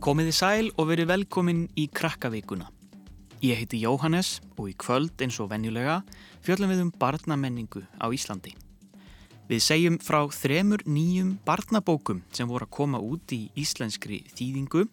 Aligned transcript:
Komiði 0.00 0.32
sæl 0.34 0.68
og 0.74 0.88
verið 0.88 1.10
velkomin 1.10 1.66
í 1.78 1.84
Krakkavíkuna. 1.92 2.64
Ég 3.44 3.60
heiti 3.60 3.78
Jóhannes 3.78 4.40
og 4.56 4.72
í 4.72 4.74
kvöld 4.74 5.22
eins 5.22 5.36
og 5.40 5.52
venjulega 5.52 6.00
fjöllum 6.42 6.72
við 6.72 6.82
um 6.82 6.90
barnamenningu 6.98 7.84
á 8.00 8.10
Íslandi. 8.10 8.56
Við 9.46 9.62
segjum 9.62 10.00
frá 10.02 10.24
þremur 10.34 10.82
nýjum 10.86 11.36
barnabókum 11.46 12.24
sem 12.32 12.50
voru 12.50 12.66
að 12.66 12.74
koma 12.74 12.98
út 12.98 13.32
í 13.36 13.48
íslenskri 13.54 14.22
þýðingu, 14.34 14.84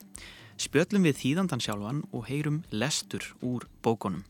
spjöllum 0.59 1.09
við 1.09 1.19
þýðandan 1.23 1.65
sjálfan 1.65 2.05
og 2.11 2.29
heyrum 2.29 2.63
lestur 2.69 3.25
úr 3.41 3.67
bókonum. 3.81 4.21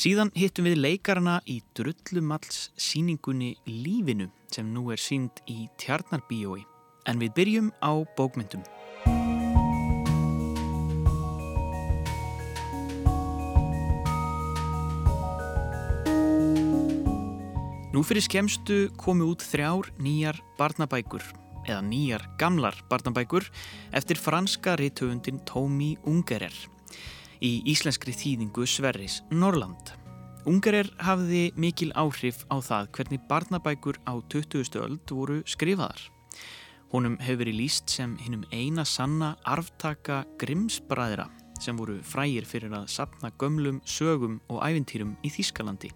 Síðan 0.00 0.30
hittum 0.32 0.64
við 0.64 0.78
leikarana 0.80 1.42
í 1.44 1.58
Drullumalls 1.76 2.70
síningunni 2.80 3.50
Lífinu 3.68 4.30
sem 4.48 4.70
nú 4.72 4.86
er 4.94 5.00
sínd 5.02 5.42
í 5.44 5.66
Tjarnarbíói. 5.76 6.62
En 7.04 7.20
við 7.20 7.34
byrjum 7.36 7.68
á 7.84 8.00
bókmyndum. 8.16 8.64
Nú 17.92 18.00
fyrir 18.08 18.24
skemstu 18.24 18.86
komu 18.96 19.28
út 19.34 19.44
þrjár 19.44 19.92
nýjar 20.00 20.40
barnabækur 20.56 21.28
eða 21.66 21.84
nýjar 21.84 22.24
gamlar 22.40 22.80
barnabækur 22.88 23.52
eftir 23.92 24.16
franska 24.16 24.80
rithöfundin 24.80 25.44
Tómi 25.44 25.98
Ungerer 26.08 26.56
í 27.40 27.60
íslenskri 27.72 28.14
þýðingu 28.14 28.66
Sverris 28.68 29.20
Norrland. 29.30 29.94
Ungerer 30.48 30.88
hafði 31.04 31.50
mikil 31.60 31.90
áhrif 31.98 32.44
á 32.48 32.60
það 32.64 32.88
hvernig 32.96 33.26
barnabækur 33.28 34.00
á 34.08 34.16
20. 34.32 34.80
öld 34.80 35.12
voru 35.12 35.40
skrifaðar. 35.44 36.00
Honum 36.90 37.18
hefur 37.20 37.44
verið 37.44 37.60
líst 37.60 37.92
sem 37.92 38.16
hinnum 38.24 38.46
eina 38.50 38.84
sanna 38.84 39.34
arftaka 39.44 40.24
Grimsbræðra 40.40 41.28
sem 41.60 41.76
voru 41.76 42.00
frægir 42.02 42.48
fyrir 42.48 42.72
að 42.74 42.88
sapna 42.88 43.30
gömlum 43.38 43.82
sögum 43.84 44.40
og 44.48 44.64
ævintýrum 44.64 45.16
í 45.22 45.32
Þýskalandi 45.32 45.92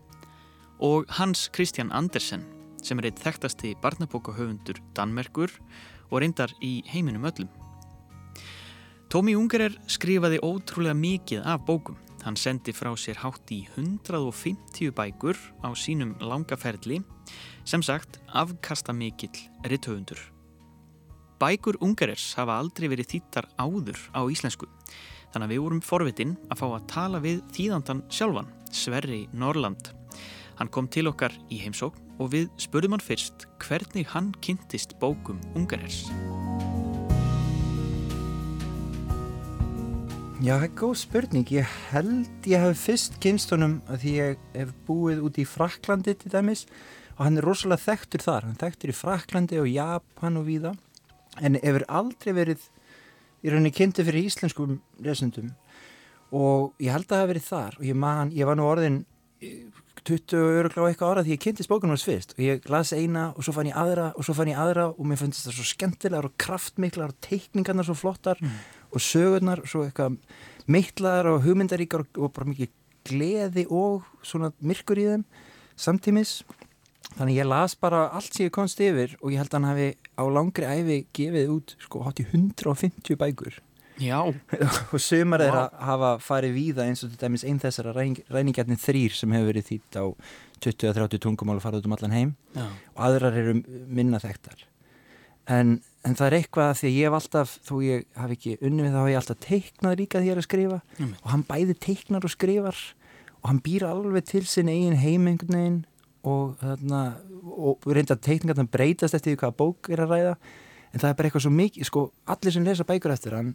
og 0.84 1.08
Hans 1.08 1.48
Christian 1.54 1.92
Andersen 1.92 2.44
sem 2.84 3.00
er 3.00 3.08
eitt 3.08 3.22
þekktasti 3.24 3.72
barnabókahöfundur 3.82 4.80
Danmerkur 4.96 5.52
og 6.10 6.20
reyndar 6.20 6.52
í 6.60 6.82
heiminum 6.92 7.24
öllum. 7.30 7.63
Tómi 9.14 9.36
Ungerer 9.38 9.76
skrifaði 9.86 10.40
ótrúlega 10.42 10.96
mikið 10.98 11.44
af 11.46 11.60
bókum. 11.68 11.94
Hann 12.24 12.34
sendi 12.34 12.72
frá 12.74 12.88
sér 12.98 13.20
hátt 13.22 13.52
í 13.54 13.60
150 13.76 14.90
bækur 14.90 15.38
á 15.62 15.70
sínum 15.78 16.16
langaferli 16.18 16.98
sem 17.62 17.78
sagt 17.78 18.18
afkasta 18.34 18.90
mikill 18.90 19.38
ritthöfundur. 19.70 20.18
Bækur 21.38 21.78
Ungerers 21.78 22.32
hafa 22.34 22.58
aldrei 22.58 22.88
verið 22.90 23.12
þýttar 23.12 23.46
áður 23.54 24.02
á 24.10 24.26
íslensku 24.26 24.66
þannig 25.30 25.46
að 25.46 25.52
við 25.54 25.62
vorum 25.62 25.84
forvitin 25.86 26.34
að 26.50 26.64
fá 26.64 26.66
að 26.72 26.88
tala 26.90 27.22
við 27.22 27.38
þýðandan 27.54 28.02
sjálfan, 28.10 28.50
Sverri 28.74 29.28
Norrland 29.30 29.94
Hann 30.58 30.70
kom 30.74 30.90
til 30.90 31.06
okkar 31.10 31.34
í 31.54 31.62
heimsókn 31.62 32.18
og 32.22 32.34
við 32.34 32.50
spurðum 32.62 32.98
hann 32.98 33.06
fyrst 33.06 33.46
hvernig 33.62 34.10
hann 34.14 34.34
kynntist 34.42 34.98
bókum 34.98 35.38
Ungarers. 35.54 36.04
Já, 40.44 40.58
það 40.58 40.64
er 40.66 40.72
góð 40.76 40.90
spurning. 41.00 41.50
Ég 41.54 41.68
held 41.88 42.46
ég 42.50 42.60
hef 42.60 42.80
fyrst 42.84 43.14
kynst 43.24 43.52
honum 43.54 43.78
að 43.88 44.02
því 44.02 44.10
ég 44.12 44.42
hef 44.52 44.74
búið 44.84 45.22
út 45.24 45.38
í 45.40 45.44
Fraklandi 45.48 46.12
til 46.20 46.32
dæmis 46.34 46.66
og 47.14 47.22
hann 47.24 47.40
er 47.40 47.46
rosalega 47.48 47.80
þekktur 47.80 48.24
þar. 48.26 48.48
Hann 48.50 48.58
þekktur 48.60 48.92
í 48.92 48.96
Fraklandi 48.98 49.60
og 49.62 49.70
Japan 49.72 50.36
og 50.36 50.44
víða 50.44 50.74
en 51.40 51.56
hefur 51.62 51.86
aldrei 51.88 52.34
verið 52.36 52.66
í 53.40 53.54
rauninni 53.54 53.72
kynntu 53.72 54.04
fyrir 54.04 54.28
íslenskum 54.28 54.82
resundum 55.06 55.54
og 56.28 56.76
ég 56.76 56.92
held 56.92 57.08
að 57.08 57.14
það 57.14 57.24
hef 57.24 57.32
verið 57.32 57.48
þar 57.48 57.80
og 57.80 57.88
ég, 57.88 57.98
man, 58.04 58.36
ég 58.36 58.50
var 58.50 58.60
nú 58.60 58.68
orðin 58.68 59.00
20 60.04 60.36
öruglega 60.36 60.84
á 60.84 60.88
eitthvað 60.90 61.10
ára 61.14 61.24
því 61.24 61.36
ég 61.38 61.40
kynntist 61.40 61.70
bókunum 61.72 61.94
hans 61.94 62.04
fyrst 62.04 62.36
og 62.36 62.44
ég 62.44 62.66
las 62.68 62.92
eina 62.92 63.30
og 63.32 63.46
svo 63.46 63.54
fann 63.56 63.70
ég 63.70 63.78
aðra 63.80 64.10
og 64.12 64.26
svo 64.26 64.36
fann 64.36 64.50
ég 64.52 64.60
aðra 64.60 64.90
og 64.92 65.04
mér 65.08 65.20
fannst 65.22 65.40
þetta 65.40 65.56
svo 65.56 65.68
skemmtilegar 65.70 66.28
og 66.28 66.34
kraftmiklar 66.40 67.14
og 67.14 67.20
teikningarnar 67.24 67.88
svo 67.88 67.96
flottar 67.96 68.40
mm. 68.42 68.58
Og 68.94 69.02
sögurnar 69.02 69.64
svo 69.68 69.84
eitthvað 69.84 70.18
meittlaðar 70.70 71.32
og 71.34 71.42
hugmyndaríkar 71.44 72.04
og, 72.04 72.20
og 72.20 72.32
bara 72.36 72.48
mikið 72.52 72.72
gleði 73.04 73.66
og 73.68 74.06
svona 74.24 74.52
myrkur 74.64 75.00
í 75.00 75.08
þeim 75.10 75.26
samtímis. 75.76 76.38
Þannig 77.14 77.38
ég 77.38 77.46
las 77.46 77.76
bara 77.78 78.08
allt 78.16 78.32
sem 78.32 78.48
ég 78.48 78.54
komst 78.54 78.80
yfir 78.82 79.14
og 79.20 79.30
ég 79.34 79.42
held 79.42 79.52
að 79.52 79.60
hann 79.60 79.70
hafi 79.70 79.88
á 80.18 80.24
langri 80.32 80.66
æfi 80.66 80.98
gefið 81.14 81.52
út 81.54 81.76
sko 81.82 82.02
150 82.08 83.20
bækur. 83.20 83.60
Já. 84.02 84.18
og 84.92 84.98
sumar 84.98 85.44
er 85.44 85.54
að 85.54 85.76
hafa 85.86 86.10
farið 86.24 86.56
víða 86.56 86.88
eins 86.88 87.04
og 87.04 87.12
þetta 87.12 87.28
er 87.28 87.48
einn 87.50 87.62
þessara 87.62 87.94
ræningjarnir 87.94 88.80
þrýr 88.82 89.14
sem 89.14 89.36
hefur 89.36 89.52
verið 89.52 89.68
þýtt 89.70 90.00
á 90.00 90.04
20-30 90.64 91.22
tungumál 91.22 91.60
og 91.60 91.66
farið 91.66 91.84
út 91.84 91.90
um 91.90 91.96
allan 91.98 92.16
heim. 92.16 92.36
Já. 92.56 92.66
og 92.96 93.04
aðrar 93.06 93.38
eru 93.38 93.60
minna 93.86 94.22
þekktar 94.22 94.64
en, 95.50 95.78
en 96.04 96.18
það 96.18 96.26
er 96.26 96.36
eitthvað 96.38 96.70
að 96.70 96.76
því 96.80 96.90
að 96.90 96.98
ég 96.98 97.08
hef 97.08 97.16
alltaf, 97.18 97.56
þó 97.64 97.74
ég 97.84 98.04
hafi 98.20 98.38
ekki 98.38 98.54
unni 98.60 98.84
við 98.84 98.94
þá 98.94 99.00
hef 99.00 99.10
ég 99.12 99.20
alltaf 99.20 99.40
teiknað 99.44 99.98
líka 100.00 100.20
því 100.20 100.24
að 100.24 100.28
ég 100.28 100.36
er 100.36 100.42
að 100.42 100.48
skrifa. 100.48 100.80
Mm. 100.98 101.16
og 101.20 101.32
hann 101.34 101.48
bæði 101.48 101.78
teiknar 101.86 102.28
og 102.28 102.34
skrifar 102.34 102.84
og 103.40 103.50
hann 103.50 103.60
býr 103.64 103.88
alveg 103.88 104.28
til 104.30 104.44
sin 104.48 104.72
eigin 104.72 104.96
heimengunin 105.00 105.82
og, 106.24 106.56
þarna, 106.62 107.02
og 107.44 107.84
reynda 107.84 108.16
teikningar 108.16 108.70
breytast 108.72 109.16
eftir 109.16 109.34
því 109.34 109.42
hvaða 109.42 109.58
bók 109.60 109.92
er 109.92 110.04
að 110.04 110.14
ræða. 110.14 110.34
En 110.94 111.02
það 111.02 111.10
er 111.10 111.16
bara 111.18 111.28
eitthvað 111.28 111.44
svo 111.44 111.52
mikið, 111.52 111.86
sko, 111.90 112.04
allir 112.30 112.54
sem 112.54 112.64
lesa 112.64 112.86
bækur 112.88 113.12
eftir 113.12 113.36
hann 113.36 113.54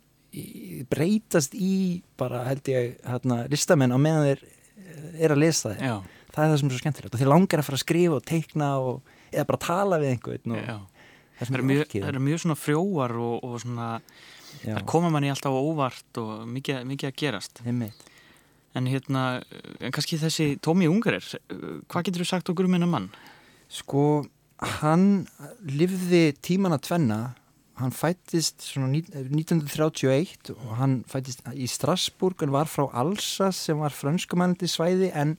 breytast 0.89 1.55
í 1.57 2.03
bara 2.19 2.43
held 2.45 2.69
ég 2.69 2.99
hérna 3.07 3.43
listamenn 3.49 3.93
á 3.95 3.97
meðan 3.97 4.27
þeir 4.27 4.43
eh, 4.45 5.23
er 5.25 5.33
að 5.33 5.41
lesa 5.41 5.73
þeir 5.73 5.81
Já. 5.81 5.95
það 6.35 6.43
er 6.43 6.51
það 6.51 6.59
sem 6.59 6.69
er 6.69 6.73
svo 6.73 6.81
skemmtilegt. 6.83 7.13
Og 7.13 7.21
þeir 7.21 7.31
langar 7.33 7.61
að 7.61 7.67
fara 7.69 7.79
að 7.79 7.83
skrifa 7.85 8.19
og 8.19 8.27
teikna 8.29 8.69
og, 8.83 9.13
eða 9.31 9.47
bara 9.49 9.61
tala 9.65 10.01
við 10.01 10.13
einhvern 10.13 10.55
það 11.39 11.59
er 11.59 11.65
mjög, 11.71 11.95
er 12.01 12.19
mjög 12.23 12.43
svona 12.43 12.59
frjóar 12.59 13.15
og, 13.19 13.43
og 13.47 13.59
svona 13.63 13.89
þar 14.63 14.85
koma 14.89 15.11
manni 15.13 15.31
alltaf 15.31 15.55
óvart 15.55 16.21
og 16.21 16.47
mikið, 16.49 16.83
mikið 16.89 17.11
að 17.11 17.17
gerast. 17.21 17.61
En 18.77 18.85
hérna 18.89 19.23
en 19.79 19.93
kannski 19.95 20.19
þessi 20.21 20.51
Tómi 20.61 20.89
Ungarir 20.89 21.25
hvað 21.89 22.09
getur 22.09 22.23
þú 22.23 22.29
sagt 22.29 22.51
okkur 22.51 22.69
um 22.69 22.77
hennar 22.77 22.91
mann? 22.91 23.09
Sko 23.69 24.25
hann 24.81 25.27
livði 25.63 26.33
tíman 26.43 26.75
að 26.75 26.87
tvenna. 26.89 27.19
Hann 27.79 27.93
fættist 27.95 28.65
1931 28.75 30.49
og 30.51 30.71
hann 30.81 30.97
fættist 31.07 31.45
í 31.55 31.67
Strasburg 31.71 32.43
en 32.43 32.51
var 32.51 32.67
frá 32.67 32.89
Alsas 32.91 33.61
sem 33.69 33.79
var 33.79 33.95
franskumannandi 33.95 34.67
svæði. 34.67 35.13
En 35.15 35.37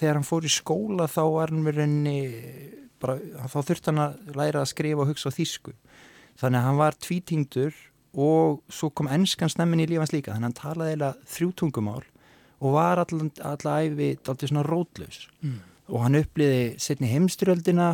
þegar 0.00 0.16
hann 0.16 0.28
fór 0.28 0.48
í 0.48 0.52
skóla 0.52 1.10
þá 1.12 1.22
var 1.34 1.52
hann 1.52 1.66
verið 1.66 1.84
henni 1.84 2.16
bara, 3.02 3.18
þá 3.50 3.58
þurfti 3.58 3.90
hann 3.90 4.04
að 4.06 4.36
læra 4.38 4.62
að 4.62 4.70
skrifa 4.72 5.04
og 5.04 5.10
hugsa 5.12 5.32
á 5.32 5.36
þýsku 5.36 5.74
þannig 6.40 6.60
að 6.60 6.66
hann 6.68 6.80
var 6.80 6.98
tvítingdur 7.02 7.80
og 8.12 8.62
svo 8.72 8.90
kom 8.92 9.10
ennskan 9.12 9.52
snemmin 9.52 9.82
í 9.84 9.88
lífans 9.90 10.12
líka 10.14 10.34
þannig 10.34 10.44
að 10.44 10.48
hann 10.50 10.60
talaði 10.60 10.96
eða 10.98 11.12
þrjú 11.34 11.50
tungumál 11.60 12.02
og 12.62 12.76
var 12.76 13.02
æfi 13.02 14.08
alltaf 14.22 14.46
svona 14.46 14.64
rótlaus 14.66 15.26
mm. 15.42 15.58
og 15.90 16.06
hann 16.06 16.20
uppliði 16.20 16.64
setni 16.82 17.10
heimstyrjöldina 17.10 17.90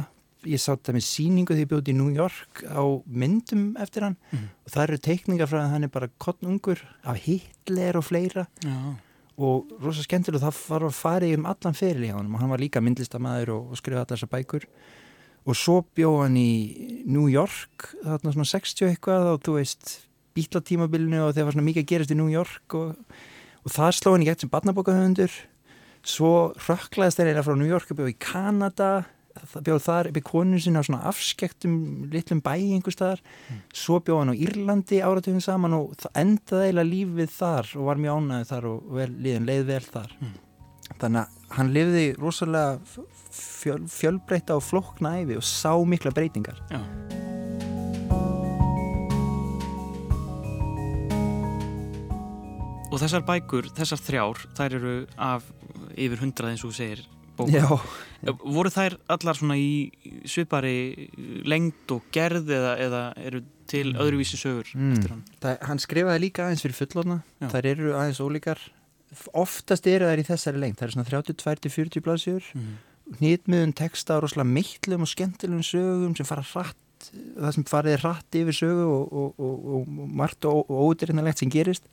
ég 0.48 0.60
sá 0.62 0.72
þetta 0.72 0.94
með 0.94 1.06
síningu 1.06 1.56
ég 1.58 1.68
bjóði 1.70 1.94
í 1.94 1.98
New 1.98 2.12
York 2.14 2.62
á 2.70 2.82
myndum 3.06 3.72
eftir 3.80 4.06
hann 4.06 4.16
mm. 4.30 4.46
og 4.66 4.74
það 4.74 4.84
eru 4.84 5.00
teikningar 5.08 5.50
frá 5.50 5.62
að 5.64 5.72
hann 5.74 5.88
er 5.88 5.92
bara 5.94 6.10
kottnungur 6.22 6.82
af 7.02 7.22
Hitler 7.24 7.98
og 7.98 8.06
fleira 8.06 8.46
Já. 8.62 8.76
Og 9.38 9.70
rosa 9.82 10.02
skemmtileg 10.02 10.42
það 10.42 10.60
var 10.66 10.86
að 10.88 10.96
fara 10.98 11.28
í 11.28 11.36
um 11.38 11.46
allan 11.46 11.76
feril 11.78 12.08
í 12.08 12.10
hann 12.10 12.32
og 12.32 12.42
hann 12.42 12.50
var 12.50 12.62
líka 12.62 12.82
myndlistamæður 12.82 13.54
og, 13.54 13.70
og 13.70 13.80
skrifa 13.80 14.02
allar 14.02 14.16
þessar 14.16 14.32
bækur. 14.32 14.66
Og 15.48 15.56
svo 15.56 15.78
bjóð 15.96 16.16
hann 16.24 16.38
í 16.40 16.52
New 17.06 17.28
York 17.30 17.92
þarna 18.02 18.34
svona 18.34 18.50
60 18.50 18.90
eitthvað 18.90 19.28
og 19.32 19.44
þú 19.46 19.58
veist 19.60 19.92
bítlatímabilinu 20.38 21.22
og 21.24 21.36
þegar 21.36 21.48
var 21.48 21.56
svona 21.56 21.68
mikið 21.68 21.84
að 21.84 21.92
gerast 21.92 22.14
í 22.14 22.18
New 22.18 22.32
York 22.32 22.76
og, 22.78 22.98
og 23.62 23.74
það 23.74 23.94
sló 23.98 24.14
hann 24.14 24.26
í 24.26 24.28
gett 24.28 24.42
sem 24.42 24.52
barnabokahöfundur 24.52 25.38
svo 26.08 26.32
rökklaðist 26.66 27.20
þeir 27.20 27.32
eina 27.32 27.46
frá 27.46 27.54
New 27.58 27.70
York 27.70 27.90
og 27.90 28.00
bjóð 28.00 28.12
í 28.12 28.18
Kanada 28.22 28.90
bjóð 29.66 29.80
þar 29.84 30.08
upp 30.10 30.18
í 30.20 30.24
konun 30.26 30.62
sinna 30.62 30.82
á 30.82 30.86
svona 30.86 31.00
afskektum 31.10 31.76
litlum 32.12 32.42
bæ 32.44 32.52
einhver 32.56 32.94
staðar 32.94 33.22
mm. 33.22 33.60
svo 33.82 34.00
bjóð 34.04 34.22
hann 34.22 34.32
á 34.34 34.40
Írlandi 34.46 35.00
áratöfum 35.04 35.42
saman 35.44 35.76
og 35.78 36.08
endaði 36.12 36.68
eiginlega 36.70 36.90
lífið 36.92 37.34
þar 37.36 37.72
og 37.76 37.88
var 37.90 38.02
mjög 38.04 38.22
ánæðið 38.22 38.52
þar 38.52 38.68
og 38.72 38.92
vel, 38.98 39.10
liðin 39.26 39.48
leið 39.48 39.64
vel 39.72 39.84
þar 39.88 40.16
mm. 40.18 40.34
þannig 40.94 41.20
að 41.22 41.54
hann 41.58 41.74
lifði 41.76 42.06
rosalega 42.18 43.04
fjöl, 43.38 43.80
fjölbreyta 43.92 44.58
og 44.58 44.66
flokna 44.66 45.18
æfi 45.22 45.38
og 45.38 45.46
sá 45.46 45.72
mikla 45.84 46.14
breytingar 46.14 46.60
Já. 46.72 46.82
Og 52.88 53.02
þessar 53.02 53.20
bækur, 53.28 53.66
þessar 53.76 54.00
þrjár, 54.00 54.38
þær 54.56 54.74
eru 54.78 54.92
af 55.20 55.44
yfir 55.92 56.22
hundrað 56.22 56.54
eins 56.54 56.64
og 56.64 56.72
segir 56.74 57.04
bók. 57.38 57.52
Já, 57.54 58.32
voru 58.42 58.70
þær 58.74 58.96
allar 59.14 59.38
svona 59.38 59.56
í 59.58 59.70
svipari 60.28 61.08
lengd 61.48 61.94
og 61.94 62.02
gerð 62.14 62.50
eða, 62.56 62.72
eða 62.86 63.02
eru 63.30 63.42
til 63.68 63.92
öðruvísi 63.94 64.38
sögur 64.40 64.68
Mm. 64.74 64.92
eftir 64.96 65.10
hann? 65.14 65.22
Það, 65.42 65.56
hann 65.68 65.78
skrifaði 65.82 66.20
líka 66.26 66.46
aðeins 66.46 66.64
fyrir 66.64 66.78
fullorna 66.80 67.20
Já. 67.40 67.48
þær 67.52 67.66
eru 67.74 67.94
aðeins 67.94 68.20
ólíkar. 68.24 68.58
Oftast 69.32 69.86
eru 69.88 70.04
þær 70.08 70.20
í 70.20 70.26
þessari 70.28 70.60
lengt 70.60 70.78
það 70.80 70.88
eru 70.88 70.96
svona 70.98 71.08
32-40 71.12 72.04
blaðsjör 72.04 72.50
hnitmiðun 73.18 73.72
texta 73.76 74.18
á 74.18 74.20
rosalega 74.20 74.52
mittlum 74.52 75.04
og 75.06 75.08
skemmtilegum 75.08 75.64
sögum 75.64 76.16
sem 76.18 76.26
fara 76.28 76.44
hratt 76.44 76.76
það 77.38 77.52
sem 77.54 77.64
farið 77.70 77.94
er 77.94 78.02
hratt 78.02 78.36
yfir 78.40 78.56
sögu 78.58 78.84
og, 78.90 79.12
og, 79.14 79.38
og, 79.38 79.68
og 79.78 80.08
margt 80.18 80.44
og, 80.50 80.66
ódreynalegt 80.68 81.38
sem 81.40 81.48
gerist. 81.52 81.86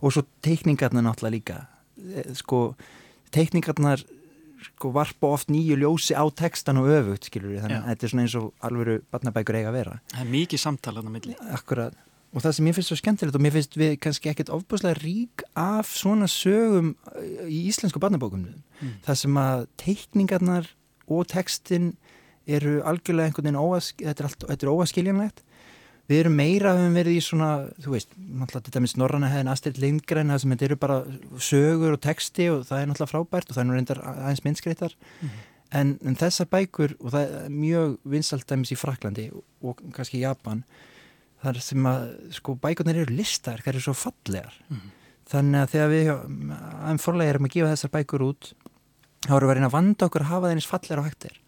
Og 0.00 0.12
svo 0.14 0.22
teikningarnar 0.46 1.02
náttúrulega 1.02 1.34
líka. 1.34 1.56
Eh, 1.98 2.30
sko 2.38 2.60
teikningarnar 3.34 4.04
sko 4.76 4.90
varpa 4.92 5.30
oft 5.32 5.48
nýju 5.48 5.78
ljósi 5.80 6.12
á 6.12 6.24
textan 6.36 6.76
og 6.82 6.90
öfugt 6.92 7.30
skilur 7.30 7.54
við, 7.54 7.62
þannig 7.64 7.78
að 7.80 7.86
þetta 7.94 8.06
er 8.06 8.12
svona 8.12 8.24
eins 8.26 8.34
og 8.36 8.50
alvöru 8.68 8.98
barnabækur 9.10 9.56
eiga 9.56 9.70
að 9.72 9.78
vera. 9.80 9.94
Það 10.12 10.24
er 10.26 10.32
mikið 10.34 10.62
samtala 10.62 11.00
þarna 11.00 11.12
á 11.12 11.16
milli. 11.16 11.36
Akkurat, 11.56 11.96
og 12.36 12.44
það 12.44 12.56
sem 12.58 12.68
ég 12.68 12.76
finnst 12.76 12.92
svo 12.92 12.98
skemmtilegt 13.00 13.38
og 13.38 13.44
mér 13.46 13.54
finnst 13.56 13.78
við 13.80 13.94
kannski 14.04 14.28
ekkert 14.34 14.50
ofbúslega 14.52 14.98
rík 15.00 15.44
af 15.56 15.88
svona 15.96 16.28
sögum 16.28 16.92
uh, 17.08 17.46
í 17.48 17.62
íslensku 17.72 18.02
barnabókum 18.02 18.48
Mm. 18.76 18.90
það 19.06 19.16
sem 19.16 19.36
að 19.40 19.60
teikningarnar 19.80 20.66
og 21.08 21.22
textin 21.32 21.94
eru 22.46 22.82
algjörlega 22.84 23.30
einhvern 23.30 23.46
veginn 23.48 23.56
óas, 23.62 23.86
þetta 23.96 24.20
er, 24.20 24.26
allt, 24.28 24.44
þetta 24.50 24.66
er 24.66 24.72
óaskiljanlegt 24.74 25.40
við 26.06 26.20
erum 26.20 26.36
meira 26.38 26.72
að 26.72 26.80
við 26.84 26.96
verið 27.00 27.18
í 27.18 27.22
svona 27.24 27.50
þú 27.82 27.92
veist, 27.96 28.14
náttúrulega 28.16 28.68
þetta 28.68 28.82
með 28.84 28.92
snorrana 28.92 29.30
hefðin 29.32 29.52
Astrid 29.52 29.80
Lindgren, 29.82 30.32
það 30.32 30.42
sem 30.42 30.54
þetta 30.54 30.66
eru 30.68 30.78
bara 30.84 30.98
sögur 31.42 31.96
og 31.96 32.02
texti 32.04 32.48
og 32.52 32.66
það 32.68 32.82
er 32.82 32.90
náttúrulega 32.90 33.12
frábært 33.12 33.50
og 33.50 33.56
það 33.56 33.62
er 33.62 33.68
nú 33.68 33.76
reyndar 33.76 34.02
aðeins 34.12 34.44
myndskreitar 34.46 34.94
en, 35.74 35.96
en 36.06 36.18
þessar 36.18 36.50
bækur 36.52 36.94
og 37.00 37.14
það 37.14 37.34
er 37.40 37.48
mjög 37.54 37.96
vinsalt 38.14 38.46
dæmis 38.50 38.74
í 38.74 38.78
Fraklandi 38.78 39.30
og, 39.34 39.42
og 39.66 39.82
kannski 39.96 40.20
í 40.20 40.22
Japan 40.22 40.62
þar 41.42 41.58
sem 41.62 41.88
að 41.90 42.06
sko 42.38 42.54
bækurnar 42.62 43.02
eru 43.02 43.14
listar, 43.14 43.60
það 43.62 43.74
eru 43.74 43.82
svo 43.84 43.96
fallegar. 43.98 44.54
Mhm. 44.70 44.94
þannig 45.26 45.58
að 45.58 45.72
þegar 45.72 45.88
við 45.90 46.08
aðeins 46.14 47.02
forlega 47.02 47.32
erum 47.32 47.48
að 47.48 47.54
gefa 47.56 47.72
þessar 47.74 47.90
bækur 47.96 48.22
út 48.28 48.52
þá 49.26 49.32
erum 49.34 49.48
við 49.48 49.50
að 49.50 49.56
reyna 49.58 49.70
að 49.70 49.74
vanda 49.74 50.06
okkur 50.06 50.22
að 50.22 50.30
hafa 50.30 50.46
það 50.46 50.54
eins 50.54 50.68
fallegar 50.70 51.02
á 51.02 51.06
hægt 51.08 51.26
er. 51.26 51.40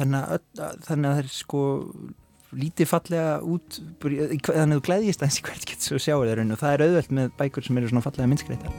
Þannig 0.00 0.18
að, 0.18 0.32
öll, 0.34 0.80
þannig 0.86 1.10
að 1.10 1.30
sko 1.34 1.60
lítið 2.52 2.86
fallega 2.90 3.40
út 3.46 3.80
þannig 4.02 4.74
að 4.74 4.78
þú 4.78 4.84
gleðjist 4.88 5.22
aðeins 5.22 5.38
í 5.38 5.44
hvert 5.46 5.66
getur 5.70 5.86
svo 5.92 5.98
sjáur 6.02 6.26
þeir 6.30 6.42
og 6.50 6.58
það 6.58 6.72
er 6.74 6.84
auðvelt 6.86 7.10
með 7.20 7.30
bækur 7.38 7.66
sem 7.66 7.78
eru 7.78 7.88
svona 7.92 8.02
fallega 8.02 8.30
minnskreitar 8.32 8.72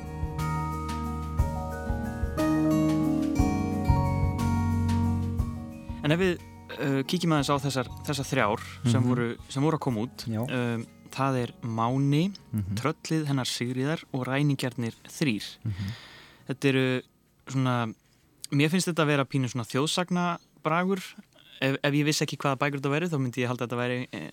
en 6.02 6.16
ef 6.16 6.22
við 6.22 6.34
uh, 6.42 7.02
kíkjum 7.08 7.36
aðeins 7.36 7.52
á 7.54 7.56
þessar, 7.62 7.90
þessar 8.08 8.28
þrjár 8.32 8.64
sem, 8.90 9.02
Mhm. 9.02 9.08
voru, 9.12 9.28
sem 9.54 9.64
voru 9.64 9.78
að 9.78 9.84
koma 9.86 10.06
út 10.08 10.26
um, 10.28 10.86
það 11.12 11.38
er 11.44 11.52
Máni 11.62 12.24
Mhm. 12.54 12.76
Tröllið 12.80 13.26
hennar 13.28 13.46
Sigriðar 13.46 14.04
og 14.14 14.26
Ræningjarnir 14.28 14.96
þrýr 15.08 15.46
Mhm. 15.64 15.92
þetta 16.50 16.66
eru 16.70 17.02
svona 17.48 17.94
mér 18.52 18.70
finnst 18.70 18.88
þetta 18.88 19.04
að 19.04 19.12
vera 19.12 19.26
pínu 19.26 19.50
svona 19.52 19.68
þjóðsagna 19.68 20.40
bragur 20.64 21.02
ef, 21.62 21.78
ef 21.84 21.94
ég 22.00 22.06
vissi 22.08 22.26
ekki 22.26 22.38
hvaða 22.42 22.60
bækur 22.64 22.82
þetta 22.82 22.94
væri 22.96 23.10
þá 23.12 23.18
myndi 23.22 23.44
ég 23.44 23.52
halda 23.52 23.66
að 23.66 23.70
þetta 23.72 23.82
væri 23.82 24.00
eh, 24.12 24.32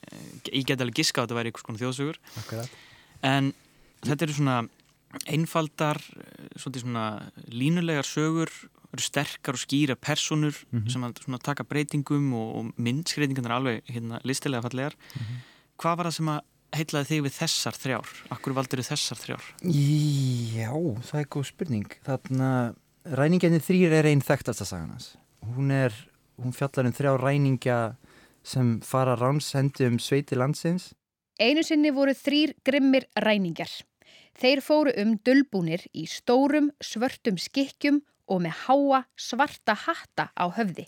ég 0.59 0.67
get 0.69 0.81
alveg 0.85 0.99
giska 1.03 1.23
að 1.23 1.29
þetta 1.29 1.39
væri 1.39 1.53
einhvers 1.53 1.67
konar 1.69 1.83
þjóðsögur 1.85 2.19
Akkurat. 2.43 2.75
en 3.23 3.53
þetta 4.09 4.27
eru 4.29 4.37
svona 4.39 4.59
einfaldar 5.29 6.01
eh, 6.19 6.51
svona 6.59 7.05
línulegar 7.53 8.07
sögur 8.09 8.53
eru 8.89 9.05
sterkar 9.05 9.57
og 9.57 9.61
skýra 9.61 9.97
personur 10.01 10.57
Mhm. 10.73 10.89
sem 10.91 11.03
að 11.05 11.19
svona 11.25 11.39
taka 11.43 11.65
breytingum 11.65 12.33
og, 12.35 12.49
og 12.57 12.65
myndskreitingarnar 12.81 13.59
alveg 13.59 13.83
hérna, 13.89 14.21
listilega 14.25 14.63
fallegar 14.65 14.95
hvað 15.79 15.97
var 16.01 16.07
það 16.09 16.17
sem 16.19 16.31
að 16.33 16.41
heitlaði 16.79 17.09
þig 17.09 17.23
við 17.25 17.37
þessar 17.39 17.77
þrjár? 17.81 18.09
Akkur 18.35 18.53
valdur 18.57 18.81
þessar 18.85 19.17
þrjár? 19.17 19.45
Já, 19.73 20.73
það 21.09 21.21
er 21.23 21.29
góð 21.33 21.47
spurning. 21.49 21.87
Þarna, 22.05 22.49
ræningjarnir 23.09 23.63
þrýr 23.65 23.95
er 23.97 24.09
einn 24.11 24.21
þekktasta 24.21 24.67
saganans. 24.69 25.07
Hún 25.57 25.71
er, 25.73 25.95
hún 26.38 26.55
fjallar 26.55 26.88
um 26.88 26.94
þrjá 26.94 27.12
ræningja 27.19 27.79
sem 28.43 28.79
fara 28.81 29.17
ránsendi 29.19 29.87
um 29.88 29.99
sveiti 29.99 30.38
landsins. 30.38 30.93
Einu 31.38 31.62
sinni 31.62 31.90
voru 31.94 32.14
þrýr 32.17 32.55
grimmir 32.67 33.06
ræningjar. 33.19 33.70
Þeir 34.38 34.62
fóru 34.62 34.94
um 35.02 35.17
dölbúnir 35.26 35.85
í 35.94 36.06
stórum 36.06 36.70
svörtum 36.82 37.38
skikkjum 37.38 38.00
og 38.31 38.43
með 38.44 38.55
háa 38.67 39.02
svarta 39.19 39.75
hatta 39.75 40.29
á 40.35 40.44
höfði. 40.55 40.87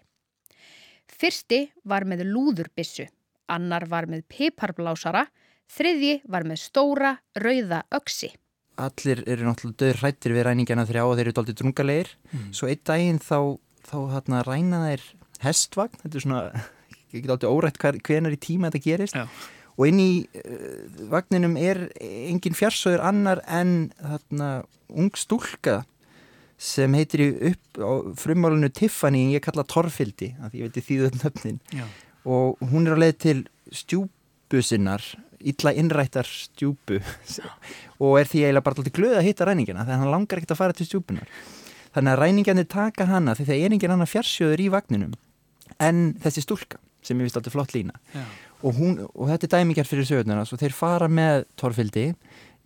Fyrsti 1.10 1.64
var 1.84 2.06
með 2.06 2.24
lúðurbissu, 2.30 3.08
annar 3.50 3.88
var 3.90 4.06
með 4.06 4.22
piparblásara, 4.30 5.24
þriðji 5.70 6.20
var 6.30 6.46
með 6.46 6.62
stóra 6.62 7.16
rauða 7.34 7.82
öksi. 7.94 8.30
Allir 8.80 9.24
eru 9.26 9.48
náttúrulega 9.48 9.82
döður 9.82 9.98
hrættir 10.00 10.34
við 10.36 10.46
ræningjana 10.46 10.86
þrjá 10.88 11.02
og 11.04 11.16
þeir 11.16 11.26
eru 11.26 11.36
doldið 11.36 11.58
drungalegir. 11.60 12.12
Svo 12.54 12.70
einn 12.70 12.84
daginn 12.86 13.18
þá, 13.20 13.58
þá 13.84 13.96
þarna, 14.14 14.44
ræna 14.46 14.84
þeir 14.86 15.04
hestvagn. 15.44 16.00
Þetta 16.02 16.20
er 16.20 16.26
svona, 16.26 16.42
get 17.12 17.32
aldrei 17.32 17.50
órætt 17.50 17.80
hver, 17.80 18.00
hvenar 18.06 18.36
í 18.36 18.40
tíma 18.40 18.70
þetta 18.70 18.84
gerist. 18.86 19.18
Já. 19.18 19.26
Og 19.80 19.86
inn 19.88 20.00
í 20.02 20.10
uh, 20.36 21.06
vagninum 21.08 21.56
er 21.60 21.86
engin 22.00 22.56
fjarsöður 22.58 23.04
annar 23.06 23.40
en 23.48 23.92
þarna 24.00 24.50
ung 24.90 25.14
stúlka 25.16 25.80
sem 26.60 26.92
heitir 26.98 27.22
í 27.24 27.28
upp 27.50 27.80
á 27.80 27.90
frumálinu 28.20 28.68
Tiffany 28.76 29.24
en 29.24 29.32
ég 29.32 29.44
kalla 29.44 29.64
Torfildi, 29.64 30.34
af 30.44 30.52
því 30.52 30.60
ég 30.60 30.68
veit 30.68 30.88
þýðu 30.90 31.08
öll 31.08 31.20
nöfnin 31.22 31.60
Já. 31.72 31.86
og 32.28 32.60
hún 32.72 32.84
er 32.84 33.00
á 33.00 33.02
leið 33.02 33.16
til 33.24 33.38
stjúpu 33.72 34.60
sinnar 34.66 35.00
illa 35.40 35.72
innrættar 35.72 36.28
stjúpu 36.28 37.00
og 38.02 38.18
er 38.20 38.28
því 38.28 38.44
eiginlega 38.44 38.66
bara 38.66 38.76
alltaf 38.76 38.96
glöð 38.98 39.16
að 39.22 39.26
hitta 39.30 39.48
ræningina 39.48 39.86
þegar 39.86 40.02
hann 40.02 40.12
langar 40.12 40.42
ekkert 40.42 40.52
að 40.52 40.60
fara 40.60 40.76
til 40.76 40.88
stjúpunar 40.90 41.32
þannig 41.94 42.12
að 42.12 42.22
ræningjarnir 42.26 42.70
taka 42.76 43.08
hana 43.08 43.36
því 43.38 43.48
það 43.48 43.64
er 43.64 43.76
engin 43.78 43.96
annar 43.96 44.10
fjarsjöður 44.10 44.64
í 44.66 44.68
vagninum 44.76 45.16
en 45.78 46.14
þessi 46.22 46.44
stúlka 46.46 46.80
sem 47.04 47.18
ég 47.20 47.28
vist 47.28 47.38
alltaf 47.38 47.54
flott 47.54 47.74
lína 47.76 47.94
og, 48.60 48.74
hún, 48.76 48.98
og 49.14 49.30
þetta 49.30 49.46
er 49.46 49.52
dæmingjar 49.56 49.88
fyrir 49.88 50.08
sögurnar 50.08 50.42
svo 50.48 50.58
þeir 50.60 50.76
fara 50.76 51.08
með 51.08 51.46
Torfildi 51.60 52.10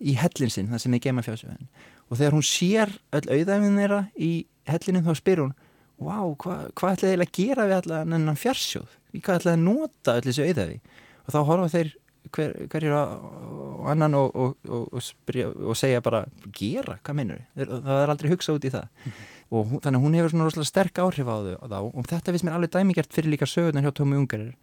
í 0.03 0.15
hellin 0.19 0.51
sinn, 0.51 0.71
það 0.71 0.83
sem 0.83 0.97
er 0.97 1.03
geima 1.05 1.23
fjársöðun 1.23 1.69
og 2.09 2.17
þegar 2.19 2.35
hún 2.35 2.45
sér 2.45 2.91
öll 3.15 3.29
auðæfin 3.31 3.79
þeirra 3.79 4.01
í 4.19 4.31
hellinum 4.69 5.05
þá 5.07 5.21
spyr 5.21 5.43
hún 5.45 5.55
hva, 5.99 6.65
hvað 6.75 6.95
ætlaði 6.95 7.11
eiginlega 7.11 7.29
að 7.29 7.37
gera 7.39 7.67
við 7.69 7.77
allan 7.79 8.15
ennan 8.17 8.39
fjársjóð? 8.39 8.97
Hvað 9.15 9.37
ætlaði 9.39 9.55
að 9.55 9.63
nota 9.63 10.15
öll 10.17 10.25
þessu 10.25 10.47
auðæfi? 10.49 10.79
Og 11.25 11.29
þá 11.31 11.39
horfa 11.49 11.69
þeir 11.71 11.91
hver, 12.35 12.55
hverjir 12.73 12.95
á, 12.95 13.03
á 13.05 13.83
annan 13.93 14.17
og, 14.19 14.35
og, 14.35 14.57
og, 14.67 14.89
og, 14.91 15.05
spyrja, 15.05 15.51
og 15.53 15.79
segja 15.79 16.03
bara 16.05 16.25
gera, 16.55 16.97
hvað 17.05 17.19
meinur 17.19 17.41
þið? 17.55 17.71
Það 17.85 18.01
er 18.01 18.13
aldrei 18.13 18.31
hugsað 18.33 18.59
út 18.59 18.67
í 18.67 18.73
það 18.75 19.13
og 19.53 19.67
hún, 19.69 19.81
þannig 19.83 19.99
að 19.99 20.05
hún 20.05 20.17
hefur 20.17 20.33
svona 20.33 20.47
rosalega 20.47 20.71
sterk 20.71 21.01
áhrif 21.03 21.29
á 21.29 21.35
þau 21.35 21.75
á 21.77 21.81
og 21.85 22.07
þetta 22.09 22.33
finnst 22.33 22.47
mér 22.47 22.57
alveg 22.57 22.73
dæmigert 22.73 23.13
fyrir 23.13 23.33
líka 23.33 23.49
sögurnar 23.49 23.85
hjá 23.85 23.93
Tómi 23.95 24.17
Ungarir 24.17 24.55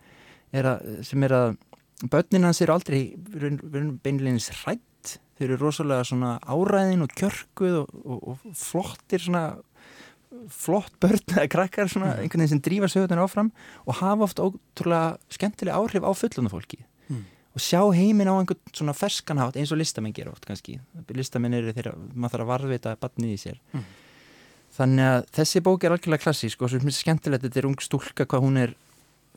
er 0.53 0.69
að, 0.75 0.89
sem 1.07 1.27
er 1.27 1.35
að 1.37 1.53
börnin 2.11 2.49
hans 2.49 2.62
eru 2.65 2.75
aldrei 2.75 3.03
beinleginis 4.03 4.51
hrætt 4.62 5.19
þeir 5.39 5.53
eru 5.53 5.61
rosalega 5.61 6.07
svona 6.07 6.37
áræðin 6.43 7.05
og 7.07 7.15
kjörkuð 7.19 7.77
og, 7.83 7.93
og, 8.03 8.25
og 8.33 8.57
flottir 8.59 9.23
svona 9.23 9.45
flott 10.53 10.95
börn 11.03 11.21
eða 11.35 11.49
krakkar 11.53 11.91
svona 11.91 12.15
einhvern 12.17 12.43
veginn 12.43 12.55
sem 12.55 12.62
drífa 12.65 12.89
sögurnar 12.91 13.23
áfram 13.27 13.53
og 13.85 13.99
hafa 14.01 14.27
oft 14.27 14.41
ótrúlega 14.43 15.19
skemmtilega 15.33 15.79
áhrif 15.79 16.07
á 16.07 16.11
fullunum 16.17 16.53
fólki. 16.53 16.83
Mm. 17.11 17.25
og 17.53 17.61
sjá 17.61 17.81
heiminn 17.93 18.31
á 18.31 18.35
einhvern 18.35 18.61
svona 18.73 18.95
ferskan 18.97 19.41
hátt 19.43 19.59
eins 19.61 19.73
og 19.75 19.81
listamenn 19.81 20.15
gera 20.17 20.33
oft 20.33 20.47
kannski. 20.49 20.79
Listamenn 21.12 21.59
eru 21.59 21.75
þeirra, 21.77 21.93
maður 22.15 22.39
þarf 22.39 22.45
að 22.47 22.53
varðvita 22.53 22.95
barnið 23.03 23.35
í 23.35 23.41
sér. 23.43 23.59
Mm. 23.75 23.85
Þannig 24.76 25.09
að 25.09 25.26
þessi 25.38 25.62
bók 25.64 25.85
er 25.85 25.97
algjörlega 25.97 26.25
klassísk 26.26 26.62
og 26.62 26.73
svo 26.73 26.81
er 26.81 26.87
mér 26.88 26.97
skemmtilegt 26.97 27.45
þetta 27.47 27.61
er 27.62 27.69
ung 27.69 27.79
stúlka 27.85 28.26
hvað 28.29 28.47
hún 28.47 28.59
er 28.62 28.75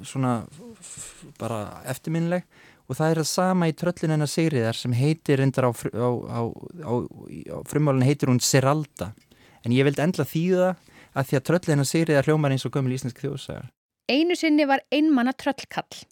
svona 0.03 0.33
bara 1.39 1.83
eftirminnileg 1.91 2.47
og 2.85 2.99
það 2.99 3.11
er 3.11 3.21
það 3.21 3.29
sama 3.31 3.69
í 3.69 3.75
tröllin 3.77 4.15
hennar 4.15 4.31
Sigriðar 4.31 4.77
sem 4.77 4.93
heitir 4.95 5.41
reyndar 5.41 5.69
á, 5.69 5.71
á, 5.71 6.09
á, 6.11 6.41
á, 6.85 6.93
frumálinu 7.67 8.07
heitir 8.07 8.31
hún 8.31 8.43
Seralda 8.43 9.13
en 9.65 9.73
ég 9.73 9.87
vildi 9.87 10.03
endla 10.03 10.27
þýða 10.27 10.75
að 11.15 11.31
því 11.31 11.39
að 11.39 11.47
tröllin 11.49 11.75
hennar 11.75 11.89
Sigriðar 11.89 12.29
hljómar 12.29 12.55
eins 12.55 12.67
og 12.67 12.75
gömul 12.75 12.95
íslensk 12.95 13.23
þjóðsagar 13.23 13.71
Einu 14.05 14.35
sinni 14.37 14.67
var 14.69 14.83
einmanna 14.93 15.33
tröllkall. 15.33 16.03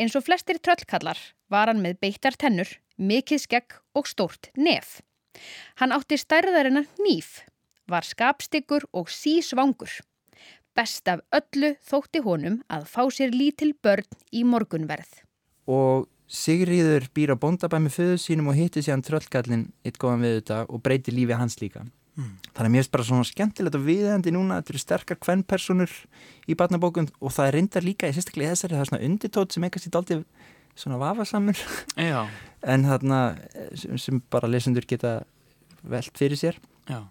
Eins 0.00 0.14
og 0.16 0.24
flestir 0.24 0.56
tröllkallar 0.64 1.18
var 1.52 1.68
hann 1.68 1.82
með 1.84 1.98
beittar 2.00 2.38
tennur, 2.40 2.70
mikið 2.96 3.42
skegg 3.42 3.76
og 3.92 4.08
stórt 4.08 4.48
nef. 4.56 5.02
Hann 5.76 5.92
átti 5.92 6.16
stærðarinnar 6.16 6.88
nýf, 7.04 7.42
var 7.88 8.06
skapstyggur 8.06 8.86
og 8.92 9.10
sísvangur. 9.12 9.90
Best 10.76 11.08
af 11.10 11.24
öllu 11.34 11.74
þótti 11.82 12.22
honum 12.22 12.60
að 12.70 12.86
fá 12.86 13.02
sér 13.10 13.34
lítil 13.34 13.74
börn 13.82 14.06
í 14.32 14.44
morgunverð. 14.44 15.24
og 15.66 16.06
Sigriður 16.28 17.06
býr 17.16 17.32
á 17.32 17.40
bóndabæ 17.40 17.78
með 17.80 17.94
föðu 17.96 18.16
sínum 18.20 18.50
og 18.52 18.56
hittir 18.58 18.84
síðan 18.84 19.00
tröllkallin 19.00 19.62
eitt 19.80 19.96
góðan 19.96 20.26
við 20.26 20.34
þetta 20.42 20.58
og 20.68 20.82
breytir 20.84 21.16
lífi 21.16 21.32
hans 21.32 21.56
líka 21.56 21.86
mm. 22.18 22.34
þannig 22.52 22.66
að 22.66 22.72
mér 22.74 22.82
finnst 22.82 22.92
bara 22.92 23.06
svona 23.08 23.28
skemmtilegt 23.28 23.78
og 23.78 23.86
viðendi 23.86 24.34
núna, 24.34 24.58
þetta 24.60 24.74
eru 24.74 24.82
sterkar 24.82 25.20
kvennpersonur 25.24 25.94
í 26.44 26.56
barnabókun 26.58 27.08
og 27.16 27.32
það 27.32 27.48
er 27.48 27.56
reyndar 27.56 27.86
líka 27.86 28.10
í 28.10 28.16
sérstaklega 28.16 28.52
þessari, 28.52 28.76
það 28.76 28.84
er 28.84 28.90
svona 28.90 29.08
undirtótt 29.08 29.56
sem 29.56 29.66
eitthvað 29.66 29.86
sýtt 29.86 29.98
aldrei 30.02 30.20
svona 30.78 31.00
vafasamur 31.00 31.62
en 32.74 32.88
þarna 32.90 33.22
sem, 33.74 34.20
bara 34.28 34.52
lesendur 34.52 34.84
geta 34.88 35.22
veld 35.80 36.12
fyrir 36.18 36.40
sér 36.40 36.60
Já. 36.90 37.06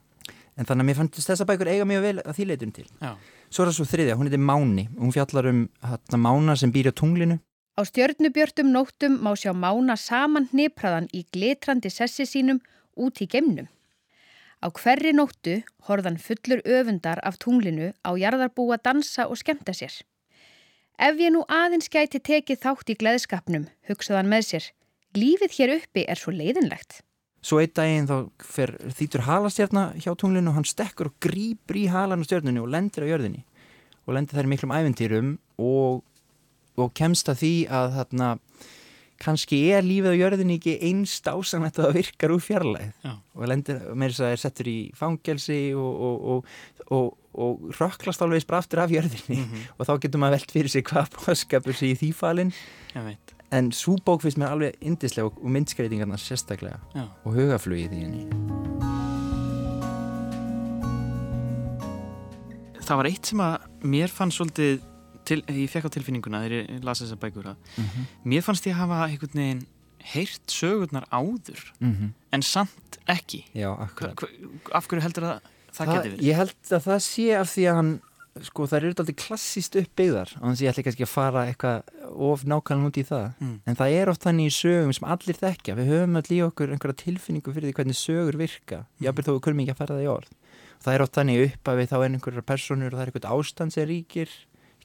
En 0.57 0.65
þannig 0.65 0.83
að 0.83 0.89
mér 0.89 0.99
fannst 0.99 1.21
þessa 1.21 1.47
bækur 1.47 1.69
eiga 1.71 1.85
mjög 1.89 2.05
vel 2.07 2.15
að 2.23 2.37
því 2.37 2.47
leitun 2.51 2.73
til 2.75 2.87
Já. 3.01 3.11
svo 3.49 3.63
er 3.63 3.69
það 3.69 3.77
svo 3.77 3.89
þriðja, 3.93 4.17
hún 4.17 4.29
heitir 4.29 4.43
Máni 4.43 4.87
hún 4.97 5.13
fjallar 5.15 5.51
um 5.51 5.67
þarna 5.81 6.23
Mána 6.25 6.57
sem 6.57 6.73
býr 6.73 6.91
á 6.91 6.93
tunglinu 6.97 7.39
Á 7.77 7.85
stjörnubjörtum 7.85 8.71
nóttum 8.73 9.19
má 9.21 9.35
sjá 9.37 9.53
Mána 9.53 9.93
saman 10.01 10.47
hnipraðan 10.49 11.11
í 11.13 11.21
glitrandi 11.29 11.91
sessi 11.93 12.25
sínum 12.25 12.57
út 12.97 13.21
í 13.21 13.27
gemnum. 13.29 13.67
Á 14.65 14.73
hverri 14.73 15.11
nóttu 15.13 15.59
horðan 15.85 16.17
fullur 16.17 16.63
öfundar 16.65 17.21
af 17.21 17.37
tunglinu 17.37 17.91
á 18.01 18.17
jarðarbúa 18.17 18.79
dansa 18.81 19.27
og 19.29 19.37
skemta 19.37 19.77
sér. 19.77 19.93
Ef 20.97 21.21
ég 21.21 21.29
nú 21.29 21.43
aðeins 21.45 21.93
gæti 21.93 22.17
tekið 22.17 22.63
þátt 22.65 22.89
í 22.89 22.97
gleðskapnum, 22.97 23.69
hugsaðan 23.85 24.31
með 24.33 24.49
sér, 24.49 24.65
lífið 25.13 25.53
hér 25.59 25.75
uppi 25.77 26.07
er 26.09 26.17
svo 26.17 26.33
leiðinlegt. 26.33 27.03
Svo 27.45 27.59
einn 27.61 27.73
daginn 27.77 28.09
þá 28.09 28.15
fer 28.43 28.73
þýtur 28.97 29.25
halastjarnar 29.27 29.97
hjá 30.01 30.13
tunglinu 30.17 30.51
og 30.51 30.57
hann 30.57 30.67
stekkur 30.67 31.11
og 31.11 31.19
grýpur 31.23 31.77
í 31.79 31.85
halan 31.91 32.25
á 32.25 32.27
stjörnunu 32.27 32.65
og 32.65 32.71
lendir 32.73 33.05
á 33.05 33.11
jörðinni. 33.11 33.43
Og 34.07 34.15
lendir 34.17 34.39
þær 34.39 34.49
miklum 34.49 34.73
æventýrum 34.73 35.35
og, 35.61 36.01
og 36.79 36.91
kemst 36.97 37.29
að 37.29 37.43
því 37.43 37.53
að 37.69 37.93
þarna 37.99 38.31
kannski 39.21 39.59
er 39.73 39.85
lífið 39.85 40.13
á 40.13 40.21
jörðinni 40.21 40.57
ekki 40.59 40.75
einst 40.89 41.29
ásanætt 41.29 41.79
að 41.79 41.87
það 41.87 41.95
virkar 41.97 42.33
úr 42.35 42.43
fjarlæð 42.43 42.91
Já. 43.05 43.13
og 43.17 43.47
lendir, 43.49 43.79
með 43.93 44.11
þess 44.11 44.19
að 44.19 44.27
það 44.27 44.35
er 44.35 44.43
settur 44.43 44.69
í 44.69 44.77
fangelsi 44.97 45.61
og, 45.77 46.03
og, 46.09 46.51
og, 46.93 47.07
og 47.33 47.79
rökklast 47.79 48.21
alveg 48.25 48.45
bara 48.49 48.61
aftur 48.61 48.83
af 48.83 48.93
jörðinni. 48.93 49.39
Mm 49.39 49.47
-hmm. 49.47 49.71
og 49.77 49.89
þá 49.89 49.93
getur 50.03 50.21
maður 50.21 50.37
velt 50.37 50.53
fyrir 50.57 50.73
sig 50.73 50.85
hvað 50.85 51.09
bóðskapur 51.17 51.77
sé 51.77 51.93
í 51.93 51.97
þýfalinn 51.97 52.53
en 53.51 53.71
svo 53.71 53.95
bók 54.03 54.25
finnst 54.25 54.39
mér 54.39 54.55
alveg 54.55 54.75
indislega 54.83 55.29
og 55.29 55.51
myndskreitingarna 55.55 56.19
sérstaklega 56.19 56.79
Já. 56.95 57.05
og 57.23 57.37
hugaflugið 57.37 57.95
í 57.95 58.03
henni 58.03 58.25
Það 62.87 62.99
var 63.01 63.07
eitt 63.09 63.27
sem 63.27 63.41
að 63.43 63.55
mér 63.83 64.11
fann 64.11 64.31
svolítið 64.31 64.77
til, 65.27 65.41
ég 65.51 65.71
fekk 65.71 65.89
á 65.91 65.95
tilfinninguna 65.95 66.43
þegar 66.45 66.61
ég 66.61 66.85
lasi 66.87 67.03
þessar 67.03 67.19
bækur 67.23 67.49
að 67.51 67.57
mm 67.57 67.83
-hmm. 67.83 68.05
mér 68.23 68.45
fannst 68.45 68.67
ég 68.67 68.75
að 68.75 68.81
hafa 68.83 69.07
einhvern 69.07 69.39
veginn 69.41 69.65
heyrt 70.13 70.51
sögurnar 70.51 71.05
áður 71.11 71.61
mm 71.79 71.93
-hmm. 71.93 72.11
en 72.31 72.41
samt 72.41 72.99
ekki 73.07 73.45
Já, 73.53 73.71
af 74.71 74.87
hverju 74.87 75.01
heldur 75.01 75.23
það 75.23 75.39
það, 75.71 75.87
það 75.87 75.95
geti 75.95 76.09
verið? 76.09 76.23
Ég 76.27 76.35
held 76.35 76.71
að 76.71 76.83
það 76.87 76.99
sé 76.99 77.27
af 77.37 77.49
því 77.55 77.63
að 77.69 77.75
hann 77.75 77.91
sko 78.45 78.67
það 78.67 78.77
eru 78.77 78.91
alltaf 78.91 79.15
klassíst 79.17 79.75
uppbyggðar 79.75 80.33
og 80.37 80.43
þannig 80.43 80.59
að 80.59 80.65
ég 80.65 80.71
ætla 80.71 80.91
ekki 80.91 81.07
að 81.07 81.13
fara 81.13 81.45
eitthvað 81.49 81.77
of 82.13 82.43
nákvæmlega 82.47 82.91
út 82.91 82.99
í 82.99 83.05
það. 83.07 83.27
Mm. 83.39 83.55
en 83.65 83.79
það 83.79 83.95
er 83.99 84.11
oft 84.11 84.25
þannig 84.25 84.49
í 84.49 84.55
sögum 84.57 84.93
sem 84.95 85.07
allir 85.07 85.39
þekkja. 85.41 85.77
Við 85.77 85.91
höfum 85.93 86.19
allir 86.21 86.37
í 86.37 86.43
okkur 86.47 86.73
einhverja 86.73 86.99
tilfinningu 87.03 87.53
fyrir 87.55 87.69
því 87.69 87.77
hvernig 87.79 87.99
sögur 87.99 88.39
virka. 88.39 88.83
Mm. 88.83 89.07
jábel 89.07 89.27
þó 89.27 89.31
við 89.33 89.41
kunnum 89.47 89.63
ekki 89.63 89.75
að 89.75 89.81
fara 89.81 89.97
það 89.97 90.05
í 90.05 90.11
orð. 90.13 90.35
Og 90.77 90.85
það 90.85 90.93
er 90.93 91.05
oft 91.05 91.17
þannig 91.17 91.43
upp 91.47 91.71
að 91.71 91.79
við 91.81 91.89
þá 91.91 91.97
er 91.97 92.09
einhverjar 92.11 92.47
personur 92.51 92.91
og 92.91 92.97
það 92.97 93.05
er 93.05 93.11
einhvert 93.11 93.31
ástand 93.33 93.73
sem 93.73 93.89
ríkir 93.89 94.35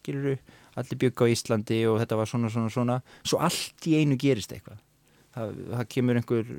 skiluru, 0.03 0.39
allir 0.75 0.99
bygg 0.99 1.23
á 1.23 1.27
Íslandi 1.31 1.83
og 1.87 2.01
þetta 2.03 2.19
var 2.19 2.31
svona, 2.31 2.51
svona, 2.51 2.73
svona. 2.73 2.97
Svo 3.23 3.39
allt 3.45 3.87
í 3.87 3.99
einu 4.01 4.19
gerist 4.19 4.55
eitthvað 4.55 4.81
það, 5.35 5.53
það 5.73 5.89
kemur 5.95 6.19
einhver, 6.21 6.53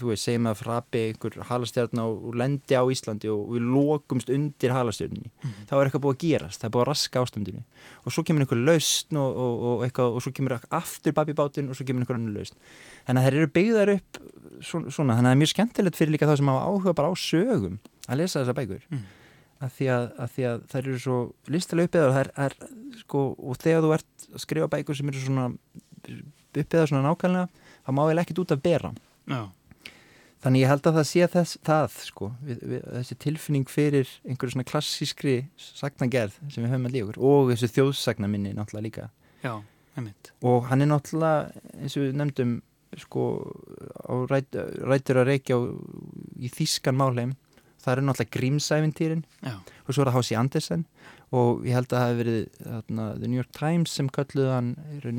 þú 0.00 0.08
veist, 0.10 0.24
segjum 0.26 0.48
að 0.50 0.58
frapi 0.60 1.02
einhver 1.08 1.36
halastjárna 1.50 2.06
og, 2.08 2.30
lendi 2.40 2.78
á 2.78 2.84
Íslandi 2.92 3.30
og 3.32 3.52
við 3.54 3.68
lokumst 3.74 4.32
undir 4.34 4.74
halastjárninni, 4.74 5.30
mm. 5.30 5.54
þá 5.70 5.76
er 5.76 5.84
eitthvað 5.84 6.04
búið 6.06 6.16
að 6.16 6.24
gerast 6.24 6.62
það 6.62 6.68
er 6.70 6.74
búið 6.76 6.84
að 6.84 6.90
raska 6.90 7.24
ástandinu. 7.24 7.62
Og 8.04 8.16
svo 8.16 8.26
kemur 8.26 8.46
einhver 8.46 8.64
lausn 8.70 9.20
og, 9.20 9.38
og, 9.44 9.62
og 9.70 9.86
eitthvað 9.86 10.18
og 10.18 10.26
svo 10.26 10.34
kemur 10.36 10.56
aftur 10.58 11.16
babibátinn 11.16 11.70
og 11.70 11.78
svo 11.78 11.88
kemur 11.88 12.04
einhver 12.04 12.18
annar 12.18 12.40
lausn. 12.40 12.58
Þannig 13.06 13.22
að 13.22 13.28
þeir 13.28 13.40
eru 13.40 13.54
byggðar 13.60 13.94
upp 13.96 14.20
svona, 14.60 14.90
þannig 14.96 15.16
að 15.16 15.22
það 15.22 15.32
er 15.32 15.40
mjög 15.44 15.54
skemmtilegt 15.54 16.00
fyrir 16.00 16.14
líka 16.16 16.28
það 16.30 16.42
sem 16.42 16.52
hafa 16.52 16.68
áhuga 16.68 16.98
bara 16.98 17.10
á 17.10 17.14
sögum 17.20 17.80
að 18.10 18.22
lesa 18.22 18.42
þessa 18.42 18.56
bækur. 18.56 18.84
Mm 18.90 19.08
að 19.60 19.72
því 19.76 19.88
að, 19.92 20.04
að 20.16 20.30
því 20.34 20.44
að 20.48 20.62
þær 20.70 20.80
eru 20.80 21.00
svo 21.04 21.16
listilega 21.52 21.88
uppið 21.90 22.06
og, 22.08 22.62
sko, 23.02 23.24
og 23.36 23.58
þegar 23.60 23.84
þú 23.84 23.90
ert 23.96 24.28
að 24.30 24.44
skrifa 24.44 24.68
bækur 24.72 24.96
sem 24.96 25.10
eru 25.12 25.24
svona 25.24 25.46
uppið 26.08 26.86
svona 26.88 27.02
nákvæmlega 27.04 27.66
þá 27.86 27.90
má 27.96 28.04
ég 28.10 28.22
ekkert 28.22 28.44
út 28.44 28.54
að 28.54 28.62
bera. 28.64 28.92
Já. 29.30 29.42
þannig 30.40 30.62
ég 30.62 30.70
held 30.72 30.86
að 30.88 30.96
það 30.96 31.06
sé 31.10 31.26
þess, 31.34 31.58
það 31.68 31.96
sko, 32.06 32.30
við, 32.46 32.62
við, 32.70 32.84
þessi 32.96 33.16
tilfinning 33.20 33.68
fyrir 33.68 34.14
einhverju 34.24 34.54
svona 34.54 34.68
klassískri 34.70 35.34
sagnagerð 35.60 36.38
sem 36.48 36.64
við 36.64 36.72
höfum 36.72 36.88
að 36.88 36.96
líka 36.96 37.20
og 37.30 37.52
þessu 37.52 37.68
þjóðsagna 37.74 38.30
minni 38.32 38.54
náttúrulega 38.56 38.86
líka. 38.86 39.10
Já, 39.44 39.60
og 40.40 40.66
hann 40.70 40.84
er 40.84 40.90
náttúrulega 40.90 41.52
eins 41.76 41.98
og 41.98 42.06
við 42.06 42.16
nefndum 42.22 42.56
sko, 42.98 43.26
ræt, 44.30 44.56
rætur 44.82 45.20
að 45.22 45.30
reykja 45.30 45.60
á, 45.60 45.60
í 46.40 46.50
þískan 46.50 46.98
málheim. 46.98 47.36
Það 47.80 47.92
eru 47.94 48.06
náttúrulega 48.08 48.36
grímsævintýrin 48.36 49.22
og 49.50 49.92
svo 49.92 50.02
er 50.02 50.10
það 50.10 50.16
Hási 50.18 50.36
Andersen 50.36 50.82
og 51.30 51.62
ég 51.66 51.76
held 51.76 51.92
að 51.92 51.94
það 51.94 52.08
hefði 52.08 52.20
verið 52.20 52.38
þarna, 52.64 53.06
The 53.20 53.28
New 53.28 53.38
York 53.38 53.52
Times 53.54 53.94
sem 53.94 54.10
kölluði 54.10 54.50
hann 54.50 54.70